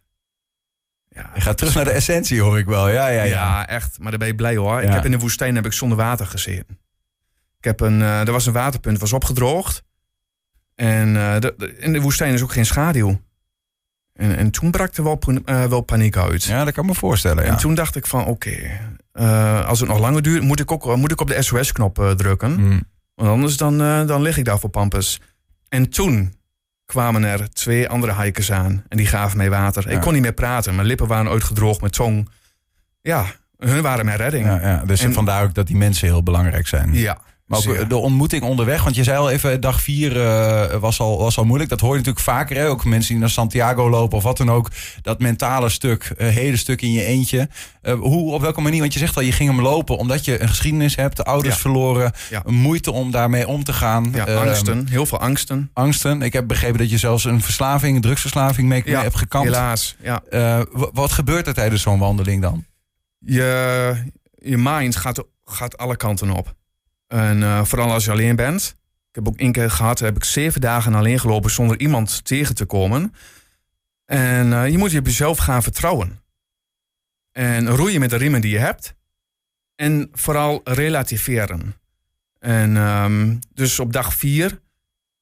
Ja, 1.10 1.32
Je 1.34 1.42
gaat 1.42 1.58
terug 1.58 1.76
naar 1.76 1.86
de 1.86 1.92
essentie, 1.92 2.42
hoor 2.42 2.58
ik 2.58 2.66
wel. 2.66 2.90
Ja, 2.90 3.08
ja, 3.08 3.22
ja, 3.22 3.24
ja. 3.24 3.68
echt. 3.68 4.00
Maar 4.00 4.10
daar 4.10 4.20
ben 4.20 4.28
je 4.28 4.36
blij 4.36 4.56
hoor. 4.56 4.82
Ik 4.82 4.90
heb 4.90 5.06
in 5.06 5.12
de 5.12 5.20
woestijn 5.20 5.56
heb 5.56 5.66
ik 5.66 5.74
zonder 5.74 5.98
water 5.98 6.26
gezeten. 6.26 6.80
Ik 7.58 7.64
heb 7.64 7.80
een, 7.80 8.02
eh, 8.02 8.20
er 8.20 8.32
was 8.32 8.46
een 8.46 8.54
waterpunt, 8.54 9.00
was 9.00 9.14
opgedroogd. 9.14 9.84
En 10.80 11.14
de- 11.14 11.54
de- 11.58 11.78
in 11.78 11.94
de 11.94 12.02
woestijn 12.02 12.34
is 12.34 12.42
ook 12.44 12.52
geen 12.52 12.66
schaduw. 12.66 13.22
En, 14.14 14.38
en 14.38 14.52
toen 14.52 14.72
brak 14.72 14.96
er 14.96 15.04
wel, 15.04 15.20
eh, 15.46 15.64
wel 15.66 15.82
paniek 15.82 16.18
uit. 16.18 16.44
Ja, 16.44 16.64
dat 16.64 16.74
kan 16.74 16.84
ik 16.84 16.90
me 16.90 16.96
voorstellen. 16.96 17.44
Ja. 17.46 17.50
En 17.52 17.58
toen 17.58 17.76
dacht 17.76 17.96
ik 17.96 18.06
van, 18.08 18.26
oké, 18.26 18.56
eh, 19.12 19.66
als 19.68 19.80
het 19.80 19.90
nog 19.90 20.00
langer 20.00 20.22
duurt, 20.22 20.44
moet 20.44 20.60
ik, 20.60 20.72
ook, 20.72 20.96
moet 20.96 21.12
ik 21.12 21.22
op 21.22 21.28
de 21.28 21.42
SOS-knop 21.42 22.14
drukken. 22.18 22.54
Hmm. 22.54 22.84
Want 23.16 23.30
anders 23.30 23.58
dan, 23.58 23.78
dan 24.08 24.22
lig 24.22 24.38
ik 24.38 24.46
daar 24.46 24.60
voor 24.60 24.70
pampus. 24.70 25.22
En 25.70 25.90
toen 25.90 26.34
kwamen 26.86 27.24
er 27.24 27.50
twee 27.50 27.90
andere 27.90 28.22
hikers 28.24 28.52
aan. 28.52 28.84
En 28.88 28.98
die 28.98 29.06
gaven 29.08 29.38
mij 29.38 29.50
water. 29.50 29.90
Ja. 29.90 29.96
Ik 29.96 30.02
kon 30.02 30.14
niet 30.14 30.22
meer 30.22 30.34
praten. 30.34 30.76
Mijn 30.76 30.88
lippen 30.88 31.08
waren 31.08 31.32
uitgedroogd, 31.32 31.80
mijn 31.80 31.92
tong. 31.94 32.30
Ja, 33.02 33.26
hun 33.58 33.82
waren 33.82 34.06
mijn 34.06 34.18
redding. 34.18 34.46
Ja, 34.46 34.62
ja. 34.62 34.84
Dus 34.86 35.02
En- 35.02 35.14
vandaar 35.14 35.44
ook 35.44 35.54
dat 35.54 35.68
die 35.68 35.76
mensen 35.76 36.08
heel 36.08 36.24
belangrijk 36.24 36.68
zijn. 36.68 36.94
Ja. 36.94 37.18
Maar 37.50 37.60
ook 37.68 37.90
de 37.90 37.98
ontmoeting 37.98 38.44
onderweg, 38.44 38.84
want 38.84 38.96
je 38.96 39.04
zei 39.04 39.18
al 39.18 39.30
even, 39.30 39.62
dag 39.62 39.82
vier 39.82 40.22
eh, 40.22 40.76
was, 40.80 41.00
al, 41.00 41.18
was 41.18 41.38
al 41.38 41.44
moeilijk. 41.46 41.70
Dat 41.70 41.80
hoor 41.80 41.92
je 41.92 41.98
natuurlijk 41.98 42.26
vaker, 42.26 42.56
hè? 42.58 42.68
ook 42.68 42.86
mensen 42.86 43.12
die 43.12 43.20
naar 43.20 43.30
Santiago 43.30 43.90
lopen 43.90 44.18
of 44.18 44.24
wat 44.24 44.38
dan 44.38 44.52
ook. 44.52 44.72
Dat 45.02 45.20
mentale 45.20 45.70
stuk, 45.70 46.04
eh, 46.18 46.28
hele 46.28 46.58
stuk 46.58 46.82
in 46.82 46.92
je 46.92 47.04
eentje. 47.06 47.50
Eh, 47.82 47.94
hoe, 47.94 48.34
op 48.34 48.42
welke 48.42 48.62
manier, 48.62 48.80
want 48.80 48.94
je 48.94 49.00
zegt 49.00 49.16
al, 49.16 49.22
je 49.22 49.32
ging 49.32 49.50
hem 49.50 49.62
lopen 49.62 49.98
omdat 49.98 50.26
je 50.26 50.42
een 50.42 50.48
geschiedenis 50.50 50.96
hebt, 50.96 51.18
de 51.18 51.24
ouders 51.24 51.56
Ja. 51.56 51.62
verloren, 51.62 52.12
Ja. 52.30 52.44
moeite 52.46 52.92
om 52.92 53.12
daarmee 53.12 53.48
om 53.48 53.64
te 53.64 53.74
gaan. 53.74 54.10
ja, 54.14 54.26
Ehm, 54.28 54.38
angsten. 54.48 54.88
Heel 54.90 55.06
veel 55.06 55.20
angsten. 55.20 55.70
angsten. 55.74 56.22
Ik 56.22 56.34
heb 56.34 56.48
begrepen 56.48 56.78
dat 56.78 56.90
je 56.90 56.98
zelfs 56.98 57.24
een 57.26 57.42
verslaving, 57.42 57.96
een 57.96 58.02
drugsverslaving 58.02 58.68
mee, 58.68 58.84
hebt 58.86 59.16
gekampt. 59.18 59.48
helaas. 59.48 59.96
Ja. 60.04 60.22
Wat 60.94 61.12
gebeurt 61.12 61.48
er 61.48 61.54
tijdens 61.54 61.82
zo'n 61.82 62.00
wandeling 62.00 62.42
dan? 62.42 62.66
Je, 63.20 63.94
je 64.36 64.58
mind 64.58 64.96
gaat, 64.96 65.24
gaat 65.46 65.78
alle 65.78 65.96
kanten 65.98 66.30
op. 66.30 66.58
En 67.10 67.44
eh, 67.44 67.64
vooral 67.64 67.92
als 67.92 68.06
je 68.06 68.12
alleen 68.12 68.36
bent. 68.36 68.76
Ik 69.10 69.16
heb 69.16 69.28
ook 69.28 69.38
één 69.38 69.52
keer 69.52 69.72
gehad, 69.72 70.00
heb 70.00 70.16
ik 70.16 70.24
zeven 70.24 70.62
dagen 70.62 70.94
alleen 70.94 71.20
gelopen 71.20 71.52
zonder 71.52 71.80
iemand 71.80 72.26
tegen 72.26 72.56
te 72.56 72.66
komen. 72.66 73.14
En 74.06 74.54
eh, 74.54 74.70
je 74.70 74.78
moet 74.78 74.92
je 74.92 75.00
op 75.00 75.06
jezelf 75.06 75.38
gaan 75.38 75.64
vertrouwen. 75.64 76.22
En 77.32 77.70
roeien 77.70 78.00
met 78.00 78.10
de 78.10 78.16
riemen 78.16 78.42
die 78.42 78.52
je 78.52 78.58
hebt. 78.58 78.96
En 79.76 80.10
vooral 80.12 80.62
relativeren. 80.64 81.76
En 82.40 82.78
ehm, 82.78 83.38
dus 83.54 83.80
op 83.80 83.94
dag 83.94 84.14
vier 84.14 84.62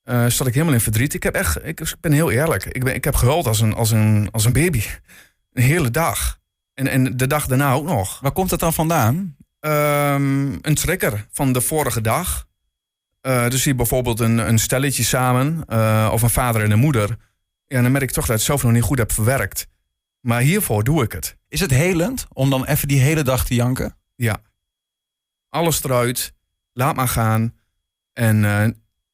eh 0.04 0.26
zat 0.26 0.48
ik 0.48 0.54
helemaal 0.54 0.76
in 0.76 0.82
verdriet. 0.82 1.14
Ik, 1.14 1.24
heb 1.24 1.36
echt, 1.36 1.66
ik, 1.66 1.80
ik 1.80 1.96
ben 2.00 2.12
heel 2.12 2.32
eerlijk. 2.32 2.66
Ik, 2.66 2.84
ben, 2.84 2.96
ik 2.96 3.04
heb 3.04 3.16
gehuild 3.16 3.48
als 3.48 3.60
een, 3.60 3.74
als, 3.74 3.92
een, 3.92 4.30
als 4.32 4.46
een 4.46 4.54
baby. 4.54 4.82
Een 5.54 5.64
hele 5.64 5.92
dag. 5.92 6.40
En, 6.74 6.88
en 6.88 7.18
de 7.18 7.28
dag 7.28 7.48
daarna 7.48 7.74
ook 7.74 7.86
nog. 7.86 8.20
Waar 8.20 8.32
komt 8.32 8.50
dat 8.50 8.60
dan 8.60 8.74
vandaan? 8.74 9.37
Ehm, 9.68 10.58
een 10.62 10.76
trigger 10.76 11.28
van 11.32 11.52
de 11.52 11.62
vorige 11.62 12.02
dag. 12.02 12.48
Eh, 13.22 13.50
dus 13.50 13.62
zie 13.62 13.72
je 13.72 13.78
bijvoorbeeld 13.78 14.20
een, 14.20 14.38
een 14.38 14.60
stelletje 14.60 15.04
samen, 15.04 15.66
eh, 15.66 16.10
of 16.14 16.22
een 16.22 16.30
vader 16.30 16.64
en 16.64 16.72
een 16.72 16.80
moeder. 16.80 17.18
Ja, 17.66 17.82
dan 17.82 17.92
merk 17.92 18.04
ik 18.04 18.12
toch 18.12 18.26
dat 18.26 18.36
ik 18.36 18.36
het 18.36 18.42
zelf 18.42 18.64
nog 18.64 18.72
niet 18.72 18.84
goed 18.84 18.98
heb 18.98 19.12
verwerkt. 19.12 19.68
Maar 20.22 20.42
hiervoor 20.42 20.84
doe 20.84 21.04
ik 21.04 21.12
het. 21.12 21.38
Is 21.48 21.60
het 21.60 21.72
helend 21.72 22.26
om 22.34 22.50
dan 22.50 22.66
even 22.66 22.88
die 22.88 23.00
hele 23.00 23.24
dag 23.24 23.46
te 23.46 23.56
janken? 23.56 23.98
Ja. 24.16 24.42
Alles 25.50 25.84
eruit. 25.84 26.34
Laat 26.74 26.96
maar 26.96 27.08
gaan. 27.08 27.54
En, 28.14 28.46
eh, 28.46 28.68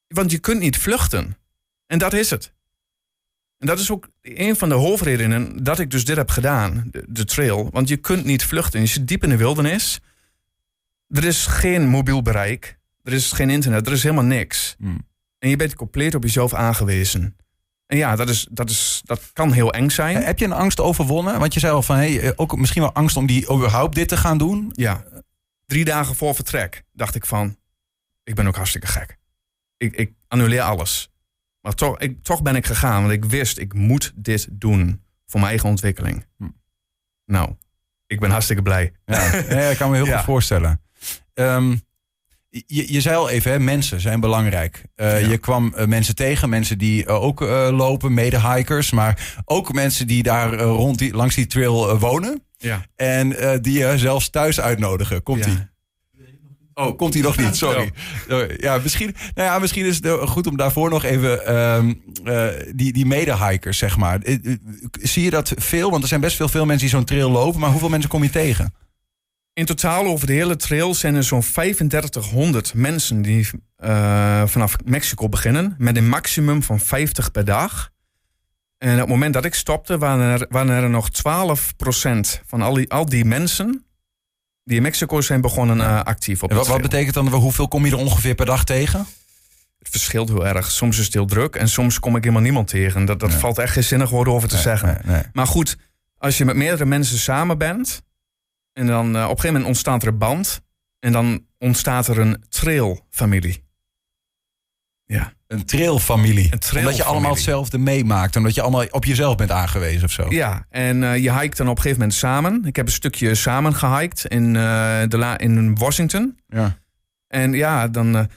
want 0.08 0.32
je 0.32 0.40
kunt 0.40 0.60
niet 0.60 0.78
vluchten. 0.78 1.38
En 1.88 1.98
dat 1.98 2.14
is 2.14 2.30
het. 2.30 2.54
En 3.58 3.68
dat 3.68 3.80
is 3.80 3.92
ook 3.92 4.08
een 4.22 4.56
van 4.56 4.70
de 4.70 4.76
hoofdredenen 4.76 5.64
dat 5.64 5.80
ik 5.80 5.92
dus 5.92 6.06
dit 6.06 6.18
heb 6.18 6.30
gedaan, 6.30 6.88
de, 6.92 7.06
de 7.08 7.26
trail. 7.26 7.70
Want 7.72 7.88
je 7.88 7.98
kunt 7.98 8.26
niet 8.26 8.46
vluchten. 8.46 8.80
Je 8.80 8.86
zit 8.86 9.08
diep 9.08 9.24
in 9.24 9.30
de 9.30 9.38
wildernis. 9.38 10.02
Er 11.08 11.24
is 11.24 11.46
geen 11.46 11.88
mobiel 11.88 12.22
bereik. 12.22 12.80
Er 13.04 13.14
is 13.14 13.32
geen 13.32 13.50
internet. 13.50 13.88
Er 13.88 13.94
is 13.94 14.04
helemaal 14.04 14.24
niks. 14.24 14.76
Hmm. 14.78 15.08
En 15.40 15.50
je 15.50 15.56
bent 15.56 15.76
compleet 15.76 16.16
op 16.16 16.24
jezelf 16.24 16.54
aangewezen. 16.54 17.36
En 17.86 17.98
ja, 17.98 18.16
dat, 18.16 18.30
is, 18.30 18.48
dat, 18.52 18.70
is, 18.70 19.02
dat 19.06 19.30
kan 19.34 19.52
heel 19.52 19.74
eng 19.74 19.90
zijn. 19.90 20.24
Heb 20.24 20.40
je 20.40 20.46
een 20.46 20.52
angst 20.52 20.80
overwonnen? 20.80 21.40
Want 21.40 21.54
je 21.54 21.60
zei 21.60 21.74
al 21.74 21.82
van, 21.82 21.96
hey, 21.96 22.20
eh, 22.20 22.32
ook 22.36 22.58
misschien 22.58 22.82
wel 22.82 22.94
angst 22.94 23.18
om 23.18 23.26
die 23.26 23.52
überhaupt 23.52 23.96
dit 23.96 24.08
te 24.08 24.18
gaan 24.18 24.38
doen. 24.38 24.70
Ja. 24.72 25.04
Drie 25.66 25.86
dagen 25.86 26.16
voor 26.16 26.36
vertrek 26.36 26.84
dacht 26.92 27.16
ik 27.16 27.26
van... 27.26 27.58
Ik 28.24 28.36
ben 28.36 28.48
ook 28.48 28.56
hartstikke 28.56 28.88
gek. 28.88 29.18
Ik, 29.78 29.96
ik 29.96 30.14
annuleer 30.28 30.62
alles. 30.62 31.12
Maar 31.62 31.74
toch, 31.74 32.00
ik, 32.00 32.24
toch 32.24 32.42
ben 32.42 32.56
ik 32.56 32.66
gegaan. 32.66 33.02
Want 33.02 33.14
ik 33.14 33.26
wist, 33.26 33.58
ik 33.58 33.74
moet 33.74 34.12
dit 34.16 34.48
doen. 34.52 35.02
Voor 35.26 35.40
mijn 35.40 35.52
eigen 35.52 35.70
ontwikkeling. 35.70 36.26
Hm. 36.38 36.48
Nou, 37.26 37.56
ik 38.08 38.20
ben 38.20 38.30
hartstikke 38.32 38.62
blij. 38.62 38.94
Ja, 39.06 39.36
ja 39.36 39.70
ik 39.70 39.78
kan 39.78 39.90
me 39.90 39.96
heel 39.96 40.06
Ja. 40.14 40.16
goed 40.16 40.26
voorstellen. 40.26 40.82
Ehm, 41.34 41.76
je, 42.50 42.94
je 42.94 43.02
zei 43.02 43.16
al 43.16 43.30
even, 43.30 43.52
hè, 43.52 43.60
mensen 43.60 44.00
zijn 44.02 44.20
belangrijk. 44.20 44.84
Eh, 44.96 45.22
Ja. 45.22 45.30
Je 45.30 45.38
kwam 45.38 45.74
eh, 45.76 45.86
mensen 45.86 46.16
tegen, 46.16 46.50
mensen 46.50 46.78
die 46.78 47.06
eh, 47.06 47.24
ook 47.24 47.40
lopen, 47.72 48.14
mede-hikers. 48.14 48.92
Maar 48.92 49.34
ook 49.46 49.74
mensen 49.74 50.08
die 50.08 50.24
daar 50.24 50.54
rond 50.54 50.98
die, 50.98 51.14
langs 51.16 51.36
die 51.36 51.48
trail 51.48 52.00
wonen. 52.00 52.44
Ja. 52.58 52.86
En 52.96 53.30
die 53.62 53.80
je 53.80 53.98
zelfs 53.98 54.30
thuis 54.30 54.60
uitnodigen. 54.62 55.24
Komt 55.24 55.44
die? 55.44 55.72
Oh, 56.74 56.98
komt 56.98 57.14
hij 57.14 57.24
nog 57.24 57.38
niet? 57.38 57.56
Sorry. 57.56 57.92
Sorry. 58.30 58.56
Ja, 58.58 58.80
misschien, 58.84 59.16
nou 59.34 59.48
ja, 59.48 59.60
misschien 59.60 59.86
is 59.86 59.96
het 60.02 60.30
goed 60.30 60.48
om 60.48 60.58
daarvoor 60.58 60.90
nog 60.90 61.04
even 61.04 61.46
ehm, 61.46 61.94
eh, 62.24 62.48
die, 62.76 62.94
die 62.94 63.06
mede-hikers, 63.06 63.78
zeg 63.78 63.98
maar. 63.98 64.20
Zie 65.02 65.24
je 65.24 65.30
dat 65.30 65.54
veel? 65.56 65.90
Want 65.90 66.02
er 66.02 66.08
zijn 66.10 66.22
best 66.22 66.36
veel, 66.36 66.48
veel 66.48 66.66
mensen 66.66 66.88
die 66.88 66.96
zo'n 66.96 67.06
trail 67.06 67.30
lopen. 67.30 67.60
Maar 67.60 67.70
hoeveel 67.70 67.90
mensen 67.90 68.10
kom 68.10 68.24
je 68.24 68.30
tegen? 68.30 68.74
In 69.54 69.66
totaal 69.66 70.06
over 70.06 70.28
de 70.28 70.34
hele 70.34 70.56
trail 70.56 70.94
zijn 70.94 71.16
er 71.16 71.24
zo'n 71.24 71.42
3500 71.42 72.74
mensen 72.74 73.22
die 73.22 73.50
eh, 73.76 74.48
vanaf 74.48 74.76
Mexico 74.86 75.30
beginnen. 75.30 75.76
Met 75.78 75.98
een 75.98 76.10
maximum 76.10 76.64
van 76.64 76.80
50 76.80 77.32
per 77.32 77.46
dag. 77.46 77.92
En 78.78 78.94
op 78.94 79.00
het 79.00 79.08
moment 79.08 79.34
dat 79.34 79.46
ik 79.46 79.54
stopte, 79.54 79.98
waren 79.98 80.40
er, 80.40 80.46
waren 80.50 80.84
er 80.84 80.90
nog 80.90 81.10
12% 81.10 81.14
van 82.46 82.62
al 82.62 82.74
die, 82.74 82.90
al 82.92 83.06
die 83.06 83.26
mensen 83.26 83.86
die 84.64 84.78
in 84.78 84.82
Mexico 84.82 85.22
zijn 85.22 85.42
begonnen 85.42 85.82
eh, 85.82 86.02
actief 86.02 86.44
op 86.44 86.50
En 86.50 86.56
wat, 86.56 86.68
wat 86.68 86.82
betekent 86.82 87.14
dan, 87.14 87.28
hoeveel 87.28 87.68
kom 87.68 87.86
je 87.86 87.92
er 87.92 87.98
ongeveer 87.98 88.36
per 88.36 88.46
dag 88.46 88.66
tegen? 88.66 89.06
Het 89.80 89.90
verschilt 89.90 90.30
heel 90.30 90.48
erg. 90.48 90.72
Soms 90.72 91.00
is 91.00 91.06
het 91.06 91.14
heel 91.14 91.26
druk 91.26 91.56
en 91.56 91.70
soms 91.70 92.00
kom 92.00 92.16
ik 92.16 92.22
helemaal 92.22 92.44
niemand 92.44 92.68
tegen. 92.68 93.06
Dat, 93.06 93.20
dat 93.20 93.34
valt 93.34 93.58
echt 93.58 93.74
geen 93.74 93.84
zinnig 93.84 94.10
woorden 94.10 94.34
over 94.34 94.50
te 94.50 94.58
zeggen. 94.58 95.02
Nee. 95.04 95.22
Maar 95.34 95.48
goed, 95.48 95.78
als 96.18 96.38
je 96.38 96.46
met 96.46 96.56
meerdere 96.56 96.86
mensen 96.86 97.18
samen 97.18 97.58
bent. 97.58 98.04
En 98.74 98.88
dan 98.88 99.06
eh, 99.06 99.12
op 99.12 99.16
een 99.16 99.28
gegeven 99.28 99.48
moment 99.48 99.66
ontstaat 99.66 100.02
er 100.02 100.08
een 100.08 100.18
band. 100.18 100.62
En 101.00 101.12
dan 101.12 101.46
ontstaat 101.58 102.08
er 102.08 102.20
een 102.20 102.44
trailfamilie. 102.50 103.64
Ja. 105.06 105.34
Een 105.48 105.66
trailfamilie. 105.66 106.38
Een 106.38 106.44
Omdat 106.44 106.64
je 106.64 106.70
trailfamilie. 106.70 107.04
allemaal 107.04 107.32
hetzelfde 107.34 107.78
meemaakt. 107.78 108.36
Omdat 108.36 108.56
je 108.56 108.62
allemaal 108.62 108.86
op 108.90 109.06
jezelf 109.06 109.36
bent 109.36 109.52
aangewezen 109.52 110.04
of 110.04 110.12
zo. 110.12 110.26
Ja, 110.30 110.66
en 110.70 111.04
eh, 111.04 111.18
je 111.18 111.40
hiked 111.40 111.58
dan 111.58 111.68
op 111.68 111.76
een 111.76 111.82
gegeven 111.82 112.00
moment 112.00 112.18
samen. 112.18 112.66
Ik 112.66 112.76
heb 112.76 112.86
een 112.86 112.92
stukje 112.92 113.36
samen 113.36 113.76
gehiked 113.76 114.26
in, 114.26 114.56
eh, 114.56 115.02
de 115.08 115.18
la 115.18 115.38
in 115.38 115.76
Washington. 115.76 116.40
Ja. 116.48 116.78
En 117.28 117.54
ja, 117.54 117.88
dan. 117.88 118.30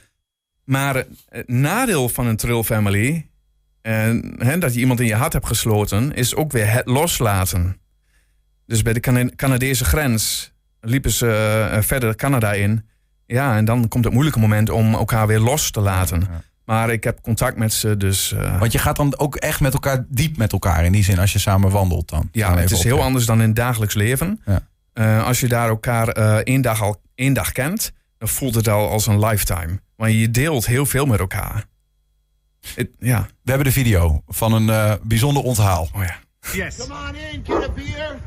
maar 0.63 0.95
het 1.29 1.47
nadeel 1.47 2.09
van 2.09 2.27
een 2.27 2.37
trail 2.37 2.63
family. 2.63 3.29
En 3.81 4.35
hè, 4.37 4.57
dat 4.57 4.73
je 4.73 4.79
iemand 4.79 4.99
in 4.99 5.05
je 5.05 5.15
hart 5.15 5.33
hebt 5.33 5.47
gesloten, 5.47 6.13
is 6.13 6.35
ook 6.35 6.51
weer 6.51 6.71
het 6.71 6.85
loslaten. 6.87 7.77
Dus 8.67 8.81
bij 8.81 8.93
de 8.93 8.99
Cana- 8.99 9.29
Canadese 9.35 9.85
grens 9.85 10.51
liepen 10.81 11.11
ze 11.11 11.67
eh, 11.71 11.81
verder 11.81 12.15
Canada 12.15 12.53
in. 12.53 12.85
Ja, 13.25 13.55
en 13.57 13.65
dan 13.65 13.87
komt 13.87 14.03
het 14.03 14.13
moeilijke 14.13 14.39
moment 14.39 14.69
om 14.69 14.93
elkaar 14.93 15.27
weer 15.27 15.39
los 15.39 15.71
te 15.71 15.79
laten. 15.79 16.19
Ja. 16.19 16.41
Maar 16.65 16.89
ik 16.89 17.03
heb 17.03 17.21
contact 17.21 17.57
met 17.57 17.73
ze, 17.73 17.97
dus 17.97 18.31
eh, 18.33 18.59
Want 18.59 18.71
je 18.71 18.79
gaat 18.79 18.95
dan 18.95 19.17
ook 19.19 19.35
echt 19.35 19.59
met 19.59 19.73
elkaar, 19.73 20.05
diep 20.09 20.37
met 20.37 20.51
elkaar 20.51 20.85
in 20.85 20.91
die 20.91 21.03
zin, 21.03 21.19
als 21.19 21.33
je 21.33 21.39
samen 21.39 21.71
wandelt 21.71 22.09
dan. 22.09 22.29
ja, 22.31 22.49
Dan 22.49 22.57
het 22.57 22.71
is 22.71 22.83
heel 22.83 23.01
anders 23.03 23.25
dan 23.25 23.41
in 23.41 23.47
het 23.47 23.55
dagelijks 23.55 23.93
leven. 23.95 24.41
Ja. 24.45 24.67
Eh, 24.93 25.25
als 25.25 25.39
je 25.39 25.47
daar 25.47 25.67
elkaar 25.69 26.07
één, 26.43 26.61
dag 26.61 26.81
al, 26.81 27.01
één 27.15 27.33
dag 27.33 27.51
kent, 27.51 27.91
dan 28.17 28.27
voelt 28.27 28.55
het 28.55 28.67
al 28.67 28.89
als 28.89 29.07
een 29.07 29.19
lifetime. 29.25 29.79
Want 29.95 30.13
je 30.13 30.31
deelt 30.31 30.65
heel 30.65 30.85
veel 30.85 31.05
met 31.05 31.19
elkaar. 31.19 31.65
Ja, 32.99 33.21
We 33.43 33.49
hebben 33.49 33.67
de 33.67 33.73
video 33.73 34.21
van 34.27 34.53
een 34.53 34.99
bijzonder 35.03 35.43
onthaal. 35.43 35.89
oh 35.95 36.03
ja. 36.03 36.15
Yes. 36.53 36.77
Come 36.77 36.93
on 37.07 37.15
in, 37.15 37.43
get 37.43 37.63
a 37.63 37.69
beer. 37.69 38.19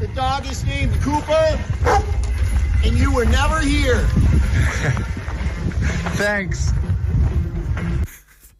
The 0.00 0.08
dog 0.14 0.44
is 0.50 0.62
named 0.64 1.00
Cooper. 1.00 1.58
And 2.84 2.98
you 2.98 3.12
were 3.14 3.28
never 3.28 3.60
here. 3.60 4.04
Thanks. 6.24 6.70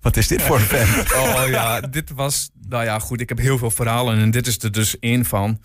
Wat 0.01 0.17
is 0.17 0.29
dit 0.29 0.43
voor 0.43 0.57
een 0.61 0.63
fan? 0.63 1.21
Oh 1.23 1.49
ja, 1.49 1.81
dit 1.81 2.11
was. 2.11 2.51
Nou 2.69 2.85
ja, 2.85 2.99
goed, 2.99 3.21
ik 3.21 3.29
heb 3.29 3.39
heel 3.39 3.59
veel 3.59 3.71
verhalen 3.71 4.19
en 4.19 4.31
dit 4.31 4.47
is 4.47 4.63
er 4.63 4.73
dus 4.73 4.99
één 4.99 5.25
van. 5.25 5.61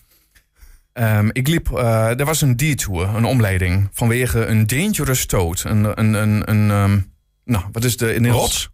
Ehm, 0.93 1.29
ik 1.31 1.47
liep, 1.47 1.71
eh, 1.71 2.19
er 2.19 2.25
was 2.25 2.41
een 2.41 2.57
detour, 2.57 3.15
een 3.15 3.25
omleiding, 3.25 3.89
vanwege 3.93 4.45
een 4.45 4.67
dangerous 4.67 5.25
toad. 5.25 5.63
Een, 5.63 5.99
een, 5.99 6.13
een, 6.13 6.49
een 6.49 6.71
ehm, 6.71 6.99
nou, 7.43 7.65
wat 7.71 7.83
is 7.83 7.97
de... 7.97 8.13
In 8.13 8.27
Rots? 8.27 8.69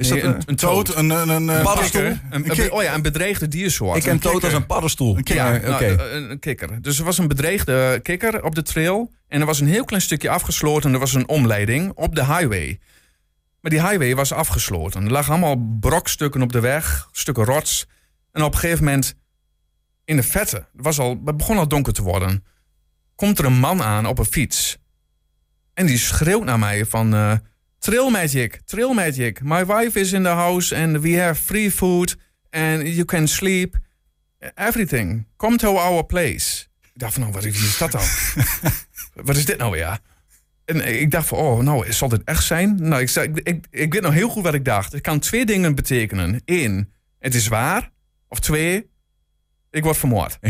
Is 0.00 0.08
Nee, 0.10 0.20
dat 0.22 0.30
een, 0.30 0.36
een, 0.36 0.42
een 0.46 0.56
Toad, 0.56 0.86
toad. 0.86 0.96
een, 0.96 1.10
een, 1.10 1.28
een, 1.28 1.48
een 1.48 1.62
paddenstoel? 1.62 2.02
kikker. 2.02 2.20
Een, 2.30 2.50
Een 2.50 2.60
een- 2.64 2.72
oh 2.72 2.82
ja, 2.82 2.94
een 2.94 3.02
bedreigde 3.02 3.48
diersoort. 3.48 3.96
ik 3.96 4.02
ken 4.02 4.12
Een 4.12 4.18
Toad 4.18 4.32
als 4.32 4.40
kikker. 4.42 4.60
een 4.60 4.66
paddenstoel. 4.66 5.18
Ja, 5.22 5.44
Maar, 5.50 5.56
Oké. 5.74 5.94
nou, 5.96 6.00
een, 6.10 6.30
een 6.30 6.38
kikker. 6.38 6.82
Dus 6.82 6.98
er 6.98 7.04
was 7.04 7.18
een 7.18 7.28
bedreigde 7.28 8.00
kikker 8.02 8.44
op 8.44 8.54
de 8.54 8.62
trail. 8.62 9.12
En 9.28 9.40
er 9.40 9.46
was 9.46 9.60
een 9.60 9.66
heel 9.68 9.84
klein 9.84 10.02
stukje 10.02 10.30
afgesloten. 10.30 10.92
Er 10.92 10.98
was 10.98 11.14
een 11.14 11.28
omleiding 11.28 11.92
op 11.94 12.14
de 12.14 12.24
highway. 12.24 12.78
Maar 13.60 13.70
die 13.70 13.80
highway 13.80 14.14
was 14.14 14.32
afgesloten. 14.32 15.04
Er 15.04 15.10
lagen 15.10 15.30
allemaal 15.32 15.76
brokstukken 15.80 16.42
op 16.42 16.52
de 16.52 16.60
weg, 16.60 17.08
stukken 17.12 17.44
rots. 17.44 17.86
En 18.32 18.42
op 18.42 18.52
een 18.52 18.58
gegeven 18.58 18.84
moment, 18.84 19.14
in 20.04 20.16
de 20.16 20.22
vette, 20.22 20.56
het, 20.56 20.66
was 20.72 20.98
al, 20.98 21.20
het 21.24 21.36
begon 21.36 21.58
al 21.58 21.68
donker 21.68 21.92
te 21.92 22.02
worden. 22.02 22.44
Komt 23.14 23.38
er 23.38 23.44
een 23.44 23.58
man 23.58 23.82
aan 23.82 24.06
op 24.06 24.18
een 24.18 24.24
fiets. 24.24 24.78
En 25.74 25.86
die 25.86 25.98
schreeuwt 25.98 26.44
naar 26.44 26.58
mij 26.58 26.86
van... 26.86 27.14
eh 27.14 27.32
Trail 27.80 28.10
Magic, 28.10 28.60
Trail 28.66 28.92
Magic. 28.92 29.42
My 29.42 29.64
wife 29.64 30.00
is 30.00 30.12
in 30.12 30.22
the 30.22 30.28
house 30.28 30.74
and 30.74 31.00
we 31.00 31.20
have 31.20 31.34
free 31.34 31.70
food. 31.70 32.16
And 32.50 32.82
you 32.82 33.04
can 33.04 33.28
sleep. 33.28 33.76
Everything. 34.54 35.26
Come 35.36 35.56
to 35.56 35.76
our 35.76 36.04
place. 36.04 36.66
Ik 36.94 37.00
dacht 37.00 37.12
van, 37.12 37.22
nou, 37.22 37.34
wat 37.34 37.44
is 37.44 37.78
dat 37.78 37.92
dan? 37.92 38.02
wat 39.26 39.36
is 39.36 39.44
dit 39.44 39.58
nou 39.58 39.70
weer? 39.70 39.98
En 40.64 41.00
ik 41.00 41.10
dacht 41.10 41.26
van, 41.28 41.38
oh, 41.38 41.58
nou, 41.58 41.92
zal 41.92 42.08
dit 42.08 42.24
echt 42.24 42.44
zijn? 42.44 42.76
Nou, 42.80 43.02
ik, 43.02 43.08
zei, 43.08 43.28
ik, 43.28 43.38
ik, 43.48 43.66
ik 43.70 43.92
weet 43.92 44.02
nog 44.02 44.12
heel 44.12 44.28
goed 44.28 44.42
wat 44.42 44.54
ik 44.54 44.64
dacht. 44.64 44.92
Het 44.92 45.00
kan 45.00 45.18
twee 45.18 45.46
dingen 45.46 45.74
betekenen. 45.74 46.42
Eén, 46.44 46.92
het 47.18 47.34
is 47.34 47.48
waar. 47.48 47.90
Of 48.28 48.40
twee, 48.40 48.90
ik 49.70 49.82
word 49.82 49.96
vermoord. 49.96 50.38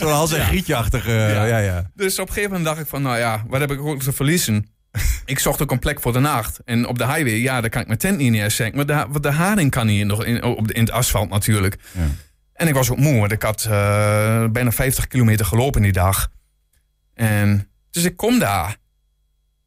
Zo'n 0.00 0.10
Hans 0.10 0.32
en. 0.32 0.62
Ja. 0.64 1.46
Ja, 1.46 1.58
ja. 1.58 1.90
Dus 1.94 2.18
op 2.18 2.28
een 2.28 2.34
gegeven 2.34 2.56
moment 2.56 2.68
dacht 2.68 2.80
ik 2.80 2.86
van, 2.86 3.02
nou 3.02 3.18
ja, 3.18 3.44
wat 3.48 3.60
heb 3.60 3.70
ik 3.70 3.80
ook 3.80 4.02
te 4.02 4.12
verliezen? 4.12 4.78
Ik 5.24 5.38
zocht 5.38 5.62
ook 5.62 5.70
een 5.70 5.78
plek 5.78 6.00
voor 6.00 6.12
de 6.12 6.18
nacht. 6.18 6.60
En 6.64 6.86
op 6.86 6.98
de 6.98 7.04
highway, 7.06 7.34
ja, 7.34 7.60
daar 7.60 7.70
kan 7.70 7.80
ik 7.80 7.86
mijn 7.86 7.98
tent 7.98 8.18
niet 8.18 8.30
neerzetten. 8.30 8.76
Maar 8.76 8.86
de, 8.86 8.92
ha- 8.92 9.08
want 9.08 9.22
de 9.22 9.30
haring 9.30 9.70
kan 9.70 9.86
niet 9.86 10.06
nog 10.06 10.24
in, 10.24 10.42
op 10.42 10.66
de, 10.68 10.72
in 10.74 10.80
het 10.80 10.90
asfalt 10.90 11.28
natuurlijk. 11.28 11.78
Ja. 11.92 12.06
En 12.52 12.68
ik 12.68 12.74
was 12.74 12.90
ook 12.90 12.98
moe, 12.98 13.18
want 13.20 13.32
ik 13.32 13.42
had 13.42 13.64
eh, 13.64 13.70
bijna 14.50 14.72
50 14.72 15.06
kilometer 15.06 15.46
gelopen 15.46 15.82
die 15.82 15.92
dag. 15.92 16.30
En 17.14 17.68
dus 17.90 18.04
ik 18.04 18.16
kom 18.16 18.38
daar. 18.38 18.76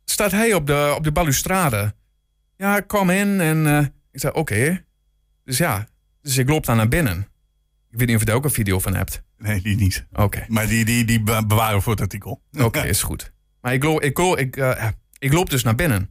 Staat 0.06 0.32
hij 0.32 0.54
op 0.54 0.68
de, 0.68 0.94
op 0.98 1.04
de 1.04 1.12
balustrade. 1.12 1.94
Ja, 2.58 2.78
ik 2.78 2.88
kom 2.88 3.10
in 3.10 3.42
en 3.42 3.68
eh, 3.68 3.86
ik 4.12 4.20
zei, 4.20 4.34
oké. 4.34 4.84
Dus 5.46 5.58
ja, 5.58 5.88
dus 6.22 6.38
ik 6.38 6.50
loop 6.50 6.66
daar 6.66 6.76
naar 6.76 6.88
binnen. 6.88 7.28
Ik 7.92 7.98
weet 8.00 8.08
niet 8.08 8.16
of 8.16 8.22
je 8.22 8.28
daar 8.28 8.36
ook 8.36 8.44
een 8.44 8.52
video 8.52 8.80
van 8.80 8.96
hebt. 8.96 9.22
Nee, 9.38 9.62
die 9.62 9.76
niet. 9.76 10.06
Oké. 10.12 10.46
Maar 10.48 10.68
die, 10.68 10.86
die, 10.86 11.06
die 11.06 11.22
be- 11.24 11.44
bewaren 11.48 11.76
we 11.78 11.82
voor 11.84 11.92
het 11.92 12.02
artikel. 12.02 12.42
Oké, 12.60 12.82
is 12.82 13.04
goed. 13.04 13.32
Maar 13.62 13.74
ik 13.74 13.84
loop, 13.84 14.02
ik, 14.02 14.18
loop, 14.18 14.38
ik, 14.38 14.58
eh, 14.58 14.88
ik 15.24 15.34
loop 15.34 15.50
dus 15.50 15.64
naar 15.64 15.76
binnen. 15.76 16.10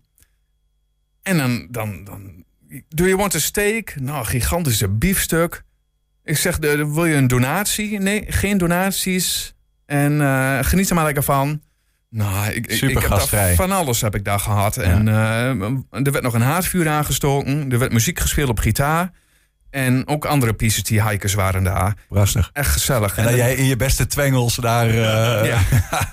En 1.23 1.37
dan, 1.37 1.67
dan, 1.71 2.05
dan... 2.05 2.45
Do 2.89 3.05
you 3.05 3.17
want 3.17 3.35
a 3.35 3.39
steak? 3.39 3.95
Nou, 4.01 4.25
gigantische 4.25 4.89
biefstuk. 4.89 5.63
Ik 6.25 6.37
zeg, 6.37 6.57
wil 6.57 7.05
je 7.05 7.15
een 7.15 7.27
donatie? 7.27 7.99
Nee, 7.99 8.25
geen 8.29 8.59
donaties. 8.59 9.55
En 9.87 10.21
eh, 10.21 10.59
geniet 10.63 10.89
er 10.89 10.95
maar 10.95 11.05
lekker 11.05 11.23
van. 11.23 11.63
Nou, 12.09 12.53
ik, 12.53 12.67
ik, 12.67 12.99
heb 12.99 13.09
daar 13.09 13.55
van 13.55 13.73
alles 13.73 14.01
heb 14.01 14.15
ik 14.15 14.25
daar 14.25 14.41
gehad. 14.41 14.77
En 14.77 15.09
eh, 15.09 15.49
er 15.91 16.13
werd 16.13 16.23
nog 16.23 16.35
een 16.35 16.41
haardvuur 16.41 16.89
aangestoken. 16.89 17.73
Er 17.73 17.79
werd 17.79 17.93
muziek 17.93 18.21
gespeeld 18.21 18.49
op 18.49 18.59
gitaar. 18.59 19.13
En 19.73 20.07
ook 20.09 20.25
andere 20.25 20.53
PCT-hikers 20.53 21.35
waren 21.35 21.63
daar. 21.65 21.97
Prachtig. 22.09 22.51
Echt 22.53 22.71
gezellig. 22.71 23.17
En 23.17 23.25
dat 23.25 23.35
jij 23.35 23.55
in 23.55 23.65
je 23.65 23.77
beste 23.77 24.07
twengels 24.07 24.55
daar... 24.57 24.89
eh 24.89 25.47
Ja. 25.49 25.61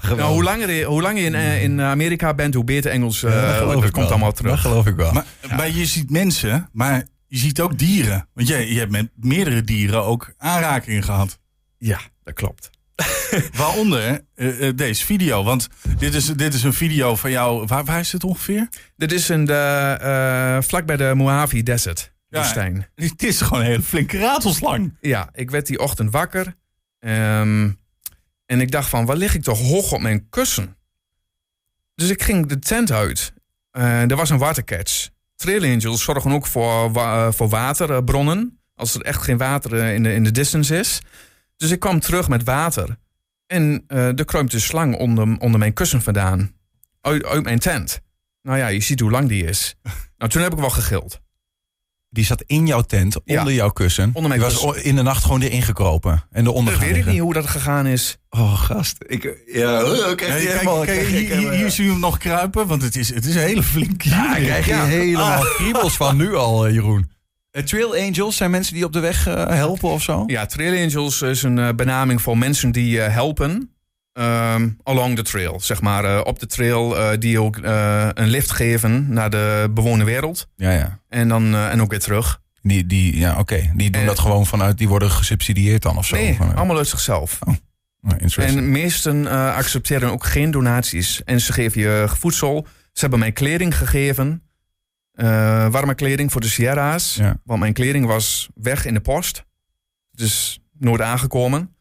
Nou, 0.15 0.21
hoe 0.33 0.43
langer, 0.43 0.71
je- 0.71 0.83
hoe 0.83 1.01
langer 1.01 1.19
je 1.21 1.25
in, 1.27 1.35
eh, 1.35 1.63
in 1.63 1.81
Amerika 1.81 2.33
bent, 2.33 2.53
hoe 2.53 2.63
beter 2.63 2.91
Engels 2.91 3.23
eh 3.23 3.31
Ja, 3.33 3.59
dat 3.65 3.91
komt 3.91 4.09
allemaal 4.09 4.31
terug. 4.31 4.51
Dat 4.51 4.59
geloof 4.59 4.85
ik 4.85 4.95
wel. 4.95 5.11
Maar, 5.11 5.25
maar 5.55 5.69
je 5.69 5.85
ziet 5.85 6.09
mensen, 6.09 6.69
maar 6.73 7.03
je 7.27 7.37
ziet 7.37 7.61
ook 7.61 7.77
dieren. 7.77 8.27
Want 8.33 8.47
je, 8.47 8.73
je 8.73 8.79
hebt 8.79 8.91
met 8.91 9.09
meerdere 9.15 9.63
dieren 9.63 10.03
ook 10.03 10.33
aanrakingen 10.37 11.03
gehad. 11.03 11.39
Ja, 11.77 11.99
dat 12.23 12.33
klopt. 12.33 12.69
Waaronder 13.57 14.21
eh, 14.35 14.67
eh, 14.67 14.75
deze 14.77 15.05
video. 15.05 15.43
Want 15.43 15.67
dit 15.97 16.13
is, 16.13 16.25
dit 16.25 16.53
is 16.53 16.63
een 16.63 16.73
video 16.73 17.15
van 17.15 17.31
jou. 17.31 17.65
Waar, 17.67 17.83
waar 17.85 17.99
is 17.99 18.11
het 18.11 18.23
ongeveer? 18.23 18.69
Dit 18.97 19.11
is 19.11 19.29
in 19.29 19.45
de, 19.45 19.97
eh, 20.01 20.57
vlak 20.67 20.85
bij 20.85 20.97
de 20.97 21.11
Mojave 21.15 21.63
Desert, 21.63 22.11
Ja. 22.29 22.43
Het 22.95 23.23
is 23.23 23.41
gewoon 23.41 23.59
een 23.59 23.65
hele 23.69 23.81
flinke 23.81 24.19
ratelslang. 24.19 24.97
Ja, 25.01 25.29
ik 25.33 25.51
werd 25.51 25.67
die 25.67 25.79
ochtend 25.79 26.11
wakker. 26.11 26.55
ehm, 26.99 27.69
en 28.45 28.61
ik 28.61 28.71
dacht 28.71 28.89
van, 28.89 29.05
waar 29.05 29.15
lig 29.15 29.35
ik 29.35 29.43
toch 29.43 29.59
hoog 29.59 29.91
op 29.91 30.01
mijn 30.01 30.29
kussen? 30.29 30.75
Dus 31.95 32.09
ik 32.09 32.23
ging 32.23 32.45
de 32.45 32.59
tent 32.59 32.91
uit. 32.91 33.33
Eh, 33.71 34.09
er 34.11 34.15
was 34.15 34.29
een 34.29 34.37
watercatch. 34.37 35.09
Trail 35.35 35.63
Angels 35.63 36.03
zorgen 36.03 36.31
ook 36.31 36.47
voor, 36.47 36.91
wa- 36.91 37.27
eh, 37.27 37.33
voor 37.33 37.49
waterbronnen. 37.49 38.59
Als 38.75 38.95
er 38.95 39.01
echt 39.01 39.21
geen 39.21 39.37
water 39.37 39.79
eh, 39.79 39.93
in 39.93 40.03
de, 40.03 40.13
in 40.13 40.23
de 40.23 40.31
distance 40.31 40.77
is. 40.79 41.01
Dus 41.57 41.71
ik 41.71 41.79
kwam 41.79 41.99
terug 41.99 42.27
met 42.29 42.43
water. 42.43 42.97
En 43.47 43.83
eh 43.87 44.19
er 44.19 44.25
kruipt 44.25 44.53
een 44.53 44.61
slang 44.61 44.95
onder, 44.95 45.37
onder 45.39 45.59
mijn 45.59 45.73
kussen 45.73 46.01
vandaan. 46.01 46.51
Uit, 47.01 47.25
uit 47.25 47.43
mijn 47.43 47.59
tent. 47.59 48.01
Nou 48.41 48.57
ja, 48.57 48.67
je 48.67 48.79
ziet 48.81 48.99
hoe 48.99 49.11
lang 49.11 49.27
die 49.29 49.43
is. 49.45 49.75
Nou, 50.17 50.31
toen 50.31 50.41
heb 50.41 50.53
ik 50.53 50.59
wel 50.59 50.69
gegild. 50.69 51.21
Die 52.11 52.25
zat 52.25 52.43
in 52.45 52.67
jouw 52.67 52.81
tent, 52.81 53.17
Ja. 53.25 53.39
onder 53.39 53.53
jouw 53.53 53.69
kussen. 53.69 54.11
Onder 54.13 54.29
mijn 54.37 54.41
die 54.49 54.59
was 54.59 54.75
in 54.81 54.95
de 54.95 55.01
nacht 55.01 55.23
gewoon 55.23 55.41
erin 55.41 55.61
gekropen. 55.61 56.23
En 56.31 56.45
eronder 56.45 56.73
Dat 56.73 56.81
gaan 56.83 56.91
weet 56.93 57.01
ik 57.05 57.11
niet 57.11 57.19
hoe 57.19 57.33
dat 57.33 57.47
gegaan 57.47 57.87
is. 57.87 58.17
Oh, 58.29 58.59
gast. 58.61 58.95
Ik, 59.07 59.43
ja, 59.53 59.83
oh, 59.83 59.91
Nee, 59.91 60.15
kijk, 60.15 60.17
kijk, 60.17 60.81
krijg 60.81 61.09
je- 61.09 61.15
hier, 61.17 61.37
hier, 61.37 61.51
hier 61.51 61.71
zie 61.71 61.85
je 61.85 61.91
hem 61.91 61.99
nog 61.99 62.17
kruipen. 62.17 62.67
Want 62.67 62.81
het 62.81 62.95
is, 62.95 63.13
het 63.13 63.25
is 63.25 63.35
een 63.35 63.41
hele 63.41 63.63
flinke 63.63 64.09
Ja, 64.09 64.27
daar 64.27 64.39
krijg 64.39 64.65
je 64.65 64.71
Ja. 64.71 64.85
helemaal 64.85 65.41
kriebels 65.43 65.95
van 65.97 66.17
nu 66.17 66.35
al, 66.35 66.65
eh, 66.65 66.73
Jeroen. 66.73 67.11
Eh, 67.51 67.63
Trail 67.63 67.95
Angels 67.95 68.35
zijn 68.35 68.51
mensen 68.51 68.73
die 68.73 68.85
op 68.85 68.93
de 68.93 68.99
weg 68.99 69.27
eh, 69.27 69.45
helpen 69.47 69.89
of 69.89 70.01
zo? 70.03 70.23
Ja, 70.27 70.45
Trail 70.45 70.83
Angels 70.87 71.21
is 71.21 71.43
een 71.43 71.59
eh, 71.59 71.69
benaming 71.75 72.21
voor 72.21 72.37
mensen 72.37 72.71
die 72.71 73.01
eh, 73.01 73.13
helpen 73.13 73.73
ehm, 74.19 74.69
along 74.83 75.15
the 75.15 75.21
trail. 75.21 75.59
Zeg 75.59 75.81
maar 75.81 76.05
eh, 76.05 76.21
op 76.23 76.39
de 76.39 76.45
trail 76.45 76.97
eh, 76.97 77.17
die 77.19 77.41
ook 77.41 77.57
eh, 77.57 78.09
een 78.13 78.27
lift 78.27 78.51
geven 78.51 79.13
naar 79.13 79.29
de 79.29 79.71
bewoonde 79.73 80.03
wereld. 80.03 80.47
Ja, 80.55 80.71
ja. 80.71 80.99
En 81.09 81.27
dan 81.27 81.55
en 81.55 81.81
ook 81.81 81.89
weer 81.89 81.99
terug. 81.99 82.41
Die, 82.61 82.85
die, 82.85 83.17
ja, 83.17 83.39
oké. 83.39 83.71
Die 83.75 83.89
doen 83.89 84.05
dat 84.05 84.19
gewoon 84.19 84.45
vanuit, 84.45 84.77
die 84.77 84.87
worden 84.87 85.11
gesubsidieerd 85.11 85.81
dan 85.81 85.97
of 85.97 86.05
zo. 86.05 86.15
Nee, 86.15 86.37
allemaal 86.55 86.77
uit 86.77 86.87
zichzelf. 86.87 87.39
oh, 87.41 87.53
interesting. 88.17 88.57
En 88.57 88.71
meesten 88.71 89.27
accepteren 89.55 90.11
ook 90.11 90.25
geen 90.25 90.51
donaties. 90.51 91.23
En 91.23 91.41
ze 91.41 91.53
geven 91.53 91.81
je 91.81 92.05
voedsel. 92.07 92.67
Ze 92.93 92.99
hebben 92.99 93.19
mij 93.19 93.31
kleding 93.31 93.77
gegeven. 93.77 94.43
Warme 95.71 95.95
kleding 95.95 96.31
voor 96.31 96.41
de 96.41 96.47
Sierra's. 96.47 97.15
Ja. 97.15 97.37
Want 97.43 97.59
mijn 97.59 97.73
kleding 97.73 98.05
was 98.05 98.49
weg 98.53 98.85
in 98.85 98.93
de 98.93 98.99
post. 98.99 99.45
Dus 100.11 100.59
nooit 100.77 101.01
aangekomen. 101.01 101.75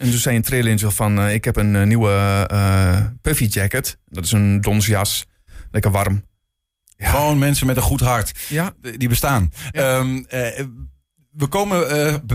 En 0.00 0.10
toen 0.10 0.18
zei 0.18 0.36
een 0.36 0.42
trail 0.42 0.66
angel 0.66 0.90
van... 0.90 1.18
eh, 1.18 1.34
ik 1.34 1.44
heb 1.44 1.56
een 1.56 1.76
eh, 1.76 1.86
nieuwe 1.86 2.44
eh, 2.50 3.00
puffy 3.22 3.44
jacket. 3.44 3.98
Dat 4.06 4.24
is 4.24 4.32
een 4.32 4.60
donsjas. 4.60 5.26
Lekker 5.70 5.90
warm. 5.90 6.24
Ja. 6.96 7.10
Gewoon 7.10 7.38
mensen 7.38 7.66
met 7.66 7.76
een 7.76 7.82
goed 7.82 8.00
hart. 8.00 8.32
Ja, 8.48 8.72
Die 8.98 9.08
bestaan. 9.08 9.52
Ja. 9.70 9.98
Ehm, 9.98 10.22
eh, 10.28 10.64
we 11.30 11.46
komen 11.46 11.80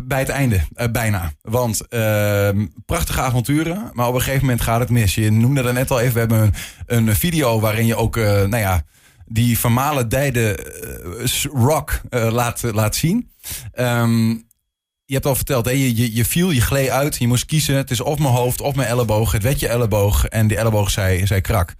bij 0.03 0.19
het 0.19 0.29
einde, 0.29 0.59
bijna. 0.91 1.31
Want 1.41 1.87
ehm, 1.87 2.65
prachtige 2.85 3.21
avonturen, 3.21 3.89
maar 3.93 4.07
op 4.07 4.13
een 4.13 4.21
gegeven 4.21 4.41
moment 4.45 4.61
gaat 4.61 4.79
het 4.79 4.89
mis. 4.89 5.15
Je 5.15 5.31
noemde 5.31 5.61
dat 5.61 5.73
net 5.73 5.91
al 5.91 5.99
even, 5.99 6.13
we 6.13 6.19
hebben 6.19 6.53
een, 6.85 7.07
een 7.07 7.15
video 7.15 7.59
waarin 7.59 7.85
je 7.85 7.95
ook, 7.95 8.15
nou 8.15 8.57
ja, 8.57 8.81
die 9.25 9.59
vermalendijde 9.59 10.55
eh, 10.55 11.25
s- 11.25 11.47
rock 11.53 12.01
laat, 12.09 12.61
laat 12.73 12.95
zien. 12.95 13.31
Ehm, 13.71 14.35
je 15.05 15.13
hebt 15.13 15.25
al 15.25 15.35
verteld, 15.35 15.65
hè, 15.65 15.71
je, 15.71 15.95
je, 15.95 16.15
je 16.15 16.25
viel, 16.25 16.51
je 16.51 16.61
gleed 16.61 16.89
uit, 16.89 17.15
je 17.15 17.27
moest 17.27 17.45
kiezen. 17.45 17.75
Het 17.75 17.91
is 17.91 18.01
of 18.01 18.19
mijn 18.19 18.33
hoofd 18.33 18.61
of 18.61 18.75
mijn 18.75 18.87
elleboog. 18.87 19.31
Het 19.31 19.43
werd 19.43 19.59
je 19.59 19.67
elleboog 19.67 20.25
en 20.25 20.47
die 20.47 20.57
elleboog 20.57 20.89
zei, 20.89 21.27
zei 21.27 21.41
krak. 21.41 21.73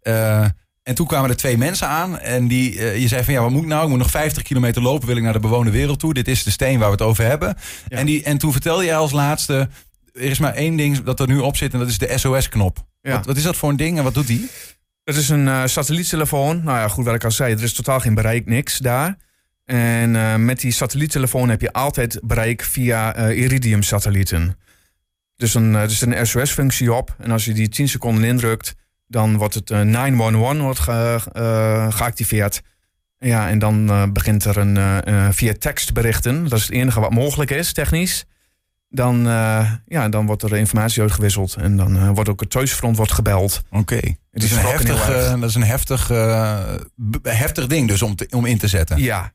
Eh, 0.00 0.44
en 0.82 0.94
toen 0.94 1.06
kwamen 1.06 1.30
er 1.30 1.36
twee 1.36 1.58
mensen 1.58 1.88
aan 1.88 2.18
en 2.18 2.48
die, 2.48 2.78
eh, 2.78 3.00
je 3.00 3.08
zei 3.08 3.24
van 3.24 3.34
ja, 3.34 3.40
wat 3.40 3.50
moet 3.50 3.62
ik 3.62 3.68
nou? 3.68 3.82
Ik 3.82 3.88
moet 3.88 3.98
nog 3.98 4.10
50 4.10 4.42
kilometer 4.42 4.82
lopen, 4.82 5.06
wil 5.06 5.16
ik 5.16 5.22
naar 5.22 5.32
de 5.32 5.40
bewoonde 5.40 5.70
wereld 5.70 5.98
toe. 5.98 6.14
Dit 6.14 6.28
is 6.28 6.42
de 6.42 6.50
steen 6.50 6.78
waar 6.78 6.86
we 6.86 6.92
het 6.92 7.02
over 7.02 7.24
hebben. 7.24 7.56
Ja. 7.88 7.96
En, 7.96 8.06
die, 8.06 8.22
en 8.22 8.38
toen 8.38 8.52
vertelde 8.52 8.84
jij 8.84 8.96
als 8.96 9.12
laatste, 9.12 9.68
er 10.12 10.22
is 10.22 10.38
maar 10.38 10.54
één 10.54 10.76
ding 10.76 11.02
dat 11.02 11.20
er 11.20 11.26
nu 11.26 11.38
op 11.38 11.56
zit 11.56 11.72
en 11.72 11.78
dat 11.78 11.88
is 11.88 11.98
de 11.98 12.18
SOS-knop. 12.18 12.78
Ja. 13.00 13.16
Wat, 13.16 13.26
wat 13.26 13.36
is 13.36 13.42
dat 13.42 13.56
voor 13.56 13.68
een 13.68 13.76
ding 13.76 13.98
en 13.98 14.04
wat 14.04 14.14
doet 14.14 14.26
die? 14.26 14.50
Het 15.04 15.16
is 15.16 15.28
een 15.28 15.48
eh, 15.48 15.62
satelliettelefoon. 15.66 16.64
Nou 16.64 16.78
ja, 16.78 16.88
goed 16.88 17.04
wat 17.04 17.14
ik 17.14 17.24
al 17.24 17.30
zei. 17.30 17.54
Er 17.54 17.62
is 17.62 17.72
totaal 17.72 18.00
geen 18.00 18.14
bereik, 18.14 18.46
niks 18.46 18.78
daar. 18.78 19.16
En 19.70 20.16
eh, 20.16 20.34
met 20.36 20.60
die 20.60 20.72
satelliettelefoon 20.72 21.48
heb 21.48 21.60
je 21.60 21.72
altijd 21.72 22.20
bereik 22.22 22.62
via 22.62 23.14
eh, 23.14 23.38
Iridium-satellieten. 23.38 24.56
Dus 25.36 25.54
een, 25.54 25.74
eh, 25.74 25.82
er 25.82 25.90
zit 25.90 26.12
een 26.14 26.26
SOS-functie 26.26 26.92
op. 26.92 27.14
En 27.18 27.30
als 27.30 27.44
je 27.44 27.52
die 27.52 27.68
10 27.68 27.88
seconden 27.88 28.24
indrukt, 28.24 28.74
dan 29.06 29.36
wordt 29.36 29.54
het 29.54 29.70
eh, 29.70 29.80
911 29.80 30.58
wordt 30.62 30.78
ge- 30.78 31.20
eh, 31.32 31.92
geactiveerd. 31.92 32.62
Ja, 33.18 33.48
en 33.48 33.58
dan 33.58 33.88
eh, 33.90 34.02
begint 34.12 34.44
er 34.44 34.56
een 34.56 34.76
eh, 34.76 35.26
eh, 35.26 35.32
via 35.32 35.52
tekstberichten. 35.58 36.48
Dat 36.48 36.58
is 36.58 36.64
het 36.64 36.72
enige 36.74 37.00
wat 37.00 37.10
mogelijk 37.10 37.50
is, 37.50 37.72
technisch. 37.72 38.24
dan, 38.88 39.28
eh, 39.28 39.72
ja, 39.86 40.08
dan 40.08 40.26
wordt 40.26 40.42
er 40.42 40.56
informatie 40.56 41.02
uitgewisseld. 41.02 41.54
En 41.54 41.76
dan 41.76 41.96
eh, 41.96 42.08
wordt 42.10 42.28
ook 42.30 42.40
het 42.40 42.50
thuisfront 42.50 42.96
wordt 42.96 43.12
gebeld. 43.12 43.62
Oké. 43.70 43.94
Het 43.94 44.16
Het 44.30 44.42
is 44.42 44.50
een 44.52 44.58
heftig, 44.64 45.08
eh, 45.34 45.40
dat 45.40 45.48
is 45.48 45.54
een 45.54 45.62
heftig, 45.64 46.10
eh, 46.10 46.58
heftig 47.22 47.66
ding 47.66 47.88
dus 47.88 48.02
om, 48.02 48.14
te, 48.16 48.26
om 48.30 48.44
in 48.46 48.58
te 48.58 48.68
zetten. 48.68 48.98
Ja. 49.02 49.32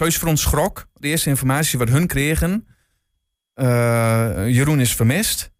Thuisfront 0.00 0.38
schrok. 0.38 0.86
De 0.94 1.08
eerste 1.08 1.28
informatie 1.28 1.78
wat 1.78 1.88
hun 1.88 2.06
kregen. 2.06 2.66
eh, 3.54 4.48
Jeroen 4.48 4.80
is 4.80 4.94
vermist. 4.94 5.50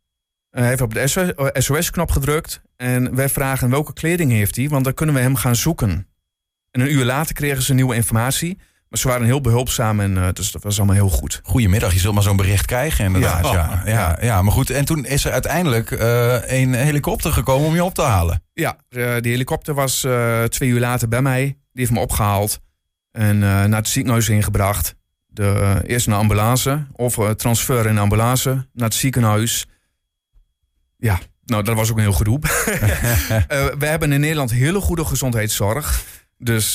Hij 0.51 0.67
heeft 0.67 0.81
op 0.81 0.95
de 0.95 1.51
SOS-knop 1.53 2.11
gedrukt. 2.11 2.61
En 2.77 3.15
wij 3.15 3.29
vragen 3.29 3.71
welke 3.71 3.93
kleding 3.93 4.31
heeft 4.33 4.57
hij. 4.57 4.69
Want 4.69 4.85
dan 4.85 4.95
kunnen 4.95 5.15
we 5.15 5.21
hem 5.21 5.37
gaan 5.37 5.57
zoeken. 5.57 6.09
En 6.71 6.81
een 6.81 6.93
uur 6.93 7.05
later 7.05 7.35
kregen 7.35 7.63
ze 7.63 7.75
nieuwe 7.75 7.95
informatie. 7.95 8.59
Maar 8.89 8.99
ze 8.99 9.09
waren 9.09 9.27
heel 9.27 9.41
behulpzaam. 9.41 10.01
En 10.01 10.17
eh, 10.17 10.29
dus 10.33 10.51
dat 10.51 10.63
was 10.63 10.77
allemaal 10.77 10.95
heel 10.97 11.09
goed. 11.09 11.41
Goedemiddag, 11.45 11.93
je 11.93 11.99
zult 11.99 12.15
maar 12.15 12.23
zo'n 12.23 12.37
bericht 12.37 12.67
krijgen 12.67 13.05
inderdaad. 13.05 13.45
Ja, 13.45 13.53
Ja. 13.53 13.83
ja, 13.93 14.19
ja, 14.21 14.43
maar 14.43 14.53
goed. 14.53 14.71
En 14.71 14.85
toen 14.85 15.05
is 15.05 15.25
er 15.25 15.33
uiteindelijk 15.33 15.91
eh, 15.91 16.61
een 16.61 16.75
helikopter 16.75 17.33
gekomen 17.33 17.67
om 17.69 17.75
je 17.75 17.85
op 17.85 17.95
te 17.95 18.03
halen. 18.03 18.43
Ja, 18.53 18.77
die 19.21 19.33
helikopter 19.33 19.75
was 19.75 20.05
eh, 20.05 20.43
twee 20.45 20.69
uur 20.69 20.81
later 20.81 21.09
bij 21.09 21.23
mij. 21.23 21.43
Die 21.45 21.57
heeft 21.73 21.91
me 21.91 22.01
opgehaald. 22.01 22.61
En 23.17 23.43
eh, 23.43 23.49
naar 23.65 23.79
het 23.79 23.89
ziekenhuis 23.89 24.29
ingebracht. 24.29 24.95
De, 25.27 25.49
eh, 25.49 25.91
eerst 25.91 26.07
naar 26.07 26.19
ambulance. 26.19 26.87
Of 26.93 27.19
eh, 27.19 27.31
transfer 27.31 27.87
in 27.87 27.99
ambulance. 27.99 28.51
Naar 28.73 28.89
het 28.89 28.95
ziekenhuis. 28.95 29.67
Ja, 30.97 31.19
nou 31.45 31.63
dat 31.63 31.77
was 31.77 31.91
ook 31.91 31.97
een 31.97 32.03
heel 32.03 32.13
gedoe. 32.13 32.39
We 33.79 33.87
hebben 33.87 34.13
in 34.13 34.21
Nederland 34.21 34.51
hele 34.51 34.81
goede 34.81 35.05
gezondheidszorg. 35.05 36.05
Dus 36.39 36.75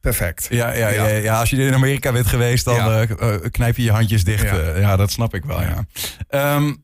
perfect. 0.00 0.46
Ja, 0.50 0.72
ja, 0.72 0.88
ja. 0.88 1.06
Ja. 1.06 1.38
Als 1.40 1.50
je 1.50 1.56
in 1.56 1.74
Amerika 1.74 2.12
bent 2.12 2.26
geweest, 2.26 2.64
dan 2.64 2.74
Ja. 2.74 3.06
knijp 3.50 3.76
je 3.76 3.82
je 3.82 3.90
handjes 3.90 4.24
dicht. 4.24 4.50
Ja. 4.76 4.96
Dat 4.96 5.10
snap 5.10 5.34
ik 5.34 5.44
wel. 5.44 5.60
Ja. 5.60 5.86
Ehm, 6.28 6.74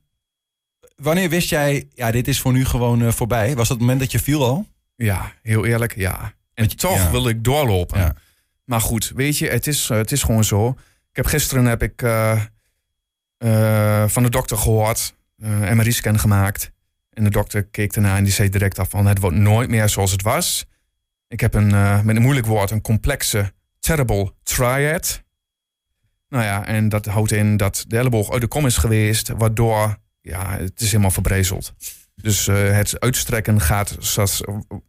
wanneer 0.96 1.28
wist 1.28 1.48
jij, 1.50 1.88
ja, 1.94 2.10
dit 2.10 2.28
is 2.28 2.40
voor 2.40 2.52
nu 2.52 2.64
gewoon 2.64 3.12
voorbij? 3.12 3.48
Was 3.48 3.68
dat 3.68 3.76
het 3.76 3.78
moment 3.80 4.00
dat 4.00 4.12
je 4.12 4.18
viel 4.18 4.44
al? 4.44 4.66
Ja, 4.96 5.32
heel 5.42 5.66
eerlijk, 5.66 5.96
ja. 5.96 6.32
En 6.60 6.68
je- 6.68 6.74
toch 6.74 6.96
ja. 6.96 7.10
wil 7.10 7.28
ik 7.28 7.44
doorlopen. 7.44 7.98
Ja. 7.98 8.14
Maar 8.64 8.80
goed, 8.80 9.12
weet 9.14 9.38
je, 9.38 9.48
het 9.48 9.66
is, 9.66 9.88
het 9.88 10.12
is 10.12 10.22
gewoon 10.22 10.44
zo. 10.44 10.68
Ik 11.10 11.16
heb 11.16 11.26
gisteren 11.26 11.64
heb 11.64 11.82
ik 11.82 12.02
eh, 12.02 12.40
eh, 13.38 14.08
van 14.08 14.22
de 14.22 14.30
dokter 14.30 14.56
gehoord, 14.56 15.14
eh 15.42 15.70
MRI-scan 15.72 16.18
gemaakt. 16.18 16.70
En 17.10 17.24
de 17.24 17.30
dokter 17.30 17.64
keek 17.64 17.92
ernaar 17.94 18.16
en 18.16 18.24
die 18.24 18.32
zei 18.32 18.48
direct 18.48 18.78
af 18.78 18.90
van 18.90 19.06
het 19.06 19.18
wordt 19.18 19.36
nooit 19.36 19.68
meer 19.68 19.88
zoals 19.88 20.10
het 20.10 20.22
was. 20.22 20.64
Ik 21.28 21.40
heb 21.40 21.54
een, 21.54 21.70
met 22.04 22.16
een 22.16 22.22
moeilijk 22.22 22.46
woord, 22.46 22.70
een 22.70 22.80
complexe 22.80 23.52
terrible 23.78 24.34
triad. 24.42 25.22
Nou 26.28 26.44
ja, 26.44 26.66
en 26.66 26.88
dat 26.88 27.06
houdt 27.06 27.32
in 27.32 27.56
dat 27.56 27.84
de 27.88 27.98
elleboog 27.98 28.30
uit 28.30 28.40
de 28.40 28.46
kom 28.46 28.66
is 28.66 28.76
geweest, 28.76 29.28
waardoor 29.28 29.96
ja, 30.20 30.56
het 30.58 30.80
is 30.80 30.90
helemaal 30.90 31.10
verbrezeld. 31.10 31.74
Dus 32.22 32.48
eh, 32.48 32.70
het 32.70 33.00
uitstrekken 33.00 33.60
gaat, 33.60 33.96
zal, 33.98 34.28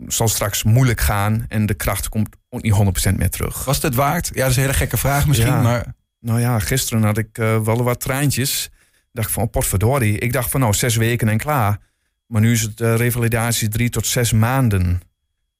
zal 0.07 0.27
straks 0.27 0.63
moeilijk 0.63 1.01
gaan 1.01 1.45
en 1.47 1.65
de 1.65 1.73
kracht 1.73 2.09
komt 2.09 2.35
ook 2.49 2.61
niet 2.61 3.09
100% 3.11 3.15
meer 3.15 3.29
terug. 3.29 3.65
Was 3.65 3.75
het 3.75 3.83
het 3.83 3.95
waard? 3.95 4.31
Ja, 4.33 4.41
dat 4.41 4.49
is 4.49 4.55
een 4.55 4.61
hele 4.61 4.73
gekke 4.73 4.97
vraag 4.97 5.27
misschien, 5.27 5.47
Ja. 5.47 5.61
maar 5.61 5.95
Nou 6.19 6.39
ja, 6.39 6.59
gisteren 6.59 7.03
had 7.03 7.17
ik 7.17 7.37
eh, 7.37 7.61
wel 7.61 7.83
wat 7.83 7.99
traantjes. 7.99 8.69
Dacht 9.11 9.31
van, 9.31 9.43
oh, 9.43 9.49
potverdorie. 9.49 10.17
Ik 10.17 10.33
dacht 10.33 10.49
van, 10.49 10.59
nou, 10.59 10.73
zes 10.73 10.95
weken 10.95 11.29
en 11.29 11.37
klaar. 11.37 11.79
Maar 12.27 12.41
nu 12.41 12.51
is 12.51 12.61
het 12.61 12.81
eh, 12.81 12.95
revalidatie 12.95 13.67
drie 13.67 13.89
tot 13.89 14.07
zes 14.07 14.31
maanden. 14.31 15.01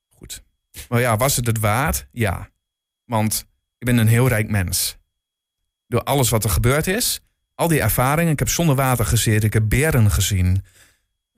Goed. 0.10 0.44
Maar 0.90 1.00
ja, 1.00 1.18
was 1.18 1.36
het 1.36 1.48
het 1.48 1.60
waard? 1.60 2.08
Ja. 2.12 2.50
Want 3.06 3.46
ik 3.78 3.86
ben 3.86 3.98
een 3.98 4.08
heel 4.08 4.28
rijk 4.28 4.50
mens. 4.50 4.98
Door 5.88 6.04
alles 6.04 6.30
wat 6.30 6.44
er 6.44 6.50
gebeurd 6.50 6.88
is, 6.88 7.20
al 7.56 7.68
die 7.68 7.82
ervaringen. 7.82 8.32
Ik 8.32 8.40
heb 8.40 8.50
zonder 8.50 8.76
water 8.76 9.06
gezeten, 9.06 9.48
ik 9.48 9.54
heb 9.54 9.70
beren 9.70 10.12
gezien. 10.12 10.64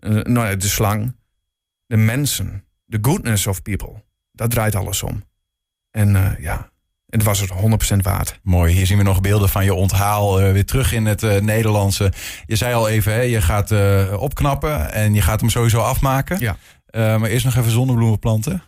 Eh, 0.03 0.11
nou 0.11 0.47
ja, 0.47 0.55
de 0.55 0.67
slang. 0.67 1.15
De 1.85 1.97
mensen. 1.97 2.65
The 2.87 2.97
goodness 3.01 3.47
of 3.47 3.61
people. 3.61 4.03
Dat 4.31 4.49
draait 4.49 4.75
alles 4.75 5.03
om. 5.03 5.23
En 5.91 6.15
eh, 6.15 6.39
ja, 6.39 6.71
het 7.09 7.23
was 7.23 7.39
het 7.39 7.51
100% 7.95 7.97
waard. 7.97 8.39
mooi. 8.43 8.73
Hier 8.73 8.85
zien 8.85 8.97
we 8.97 9.03
nog 9.03 9.21
beelden 9.21 9.49
van 9.49 9.63
je 9.63 9.73
onthaal 9.73 10.39
eh, 10.41 10.51
weer 10.51 10.65
terug 10.65 10.93
in 10.93 11.05
het 11.05 11.21
Nederlandse. 11.21 12.11
Je 12.45 12.55
zei 12.55 12.73
al 12.73 12.89
even, 12.89 13.13
hè, 13.13 13.21
je 13.21 13.41
gaat 13.41 13.71
opknappen 14.17 14.91
en 14.91 15.13
je 15.13 15.21
gaat 15.21 15.39
hem 15.39 15.49
sowieso 15.49 15.79
afmaken. 15.79 16.39
Ja. 16.39 16.57
Maar 16.91 17.29
eerst 17.29 17.45
nog 17.45 17.55
even 17.55 17.71
zonnebloemen 17.71 18.19
planten. 18.19 18.63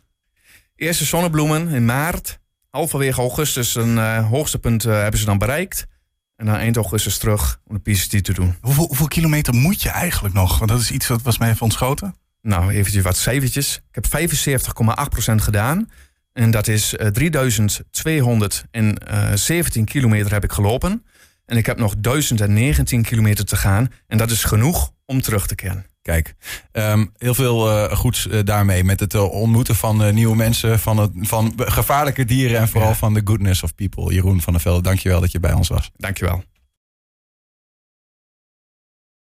Eerste 0.75 1.05
zonnebloemen 1.05 1.67
in 1.67 1.85
maart. 1.85 2.39
Halverwege 2.69 3.21
augustus 3.21 3.75
een 3.75 4.23
hoogste 4.23 4.59
punt 4.59 4.83
hebben 4.83 5.19
ze 5.19 5.25
dan 5.25 5.37
bereikt. 5.37 5.87
En 6.35 6.45
dan 6.45 6.55
eind 6.55 6.75
augustus 6.75 7.17
terug 7.17 7.59
om 7.67 7.75
de 7.75 7.81
PCT 7.91 8.23
te 8.23 8.33
doen. 8.33 8.55
Hoeveel, 8.61 8.87
hoeveel 8.87 9.07
kilometer 9.07 9.53
moet 9.53 9.81
je 9.81 9.89
eigenlijk 9.89 10.33
nog? 10.33 10.57
Want 10.57 10.71
dat 10.71 10.79
is 10.79 10.91
iets 10.91 11.07
wat 11.07 11.21
was 11.21 11.37
mij 11.37 11.49
even 11.49 11.61
ontschoten. 11.61 12.15
Nou, 12.41 12.71
eventjes 12.71 13.03
wat 13.03 13.17
cijfertjes. 13.17 13.81
Ik 13.91 14.03
heb 14.03 14.05
75,8% 14.05 15.35
gedaan. 15.35 15.89
En 16.33 16.51
dat 16.51 16.67
is 16.67 16.95
eh, 16.95 17.07
3217 17.07 19.85
kilometer 19.85 20.31
heb 20.31 20.43
ik 20.43 20.51
gelopen. 20.51 21.05
En 21.45 21.57
ik 21.57 21.65
heb 21.65 21.77
nog 21.77 21.95
1019 21.97 23.01
kilometer 23.01 23.45
te 23.45 23.55
gaan. 23.55 23.91
En 24.07 24.17
dat 24.17 24.31
is 24.31 24.43
genoeg 24.43 24.91
om 25.05 25.21
terug 25.21 25.47
te 25.47 25.55
keren. 25.55 25.85
Kijk, 26.05 26.35
ehm, 26.71 27.05
heel 27.17 27.33
veel 27.33 27.69
eh, 27.69 27.97
goeds 27.97 28.27
eh, 28.27 28.39
daarmee. 28.43 28.83
Met 28.83 28.99
het 28.99 29.13
eh, 29.13 29.31
ontmoeten 29.31 29.75
van 29.75 30.13
nieuwe 30.13 30.35
mensen, 30.35 30.79
van, 30.79 30.97
het, 30.97 31.11
van 31.19 31.53
gevaarlijke 31.57 32.25
dieren 32.25 32.59
en 32.59 32.67
vooral 32.67 32.89
Ja. 32.89 32.95
van 32.95 33.13
the 33.13 33.21
goodness 33.23 33.63
of 33.63 33.75
people. 33.75 34.13
Jeroen 34.13 34.41
van 34.41 34.53
der 34.53 34.61
Velde, 34.61 34.81
dankjewel 34.81 35.19
dat 35.19 35.31
je 35.31 35.39
bij 35.39 35.53
ons 35.53 35.67
was. 35.67 35.91
Dankjewel. 35.97 36.43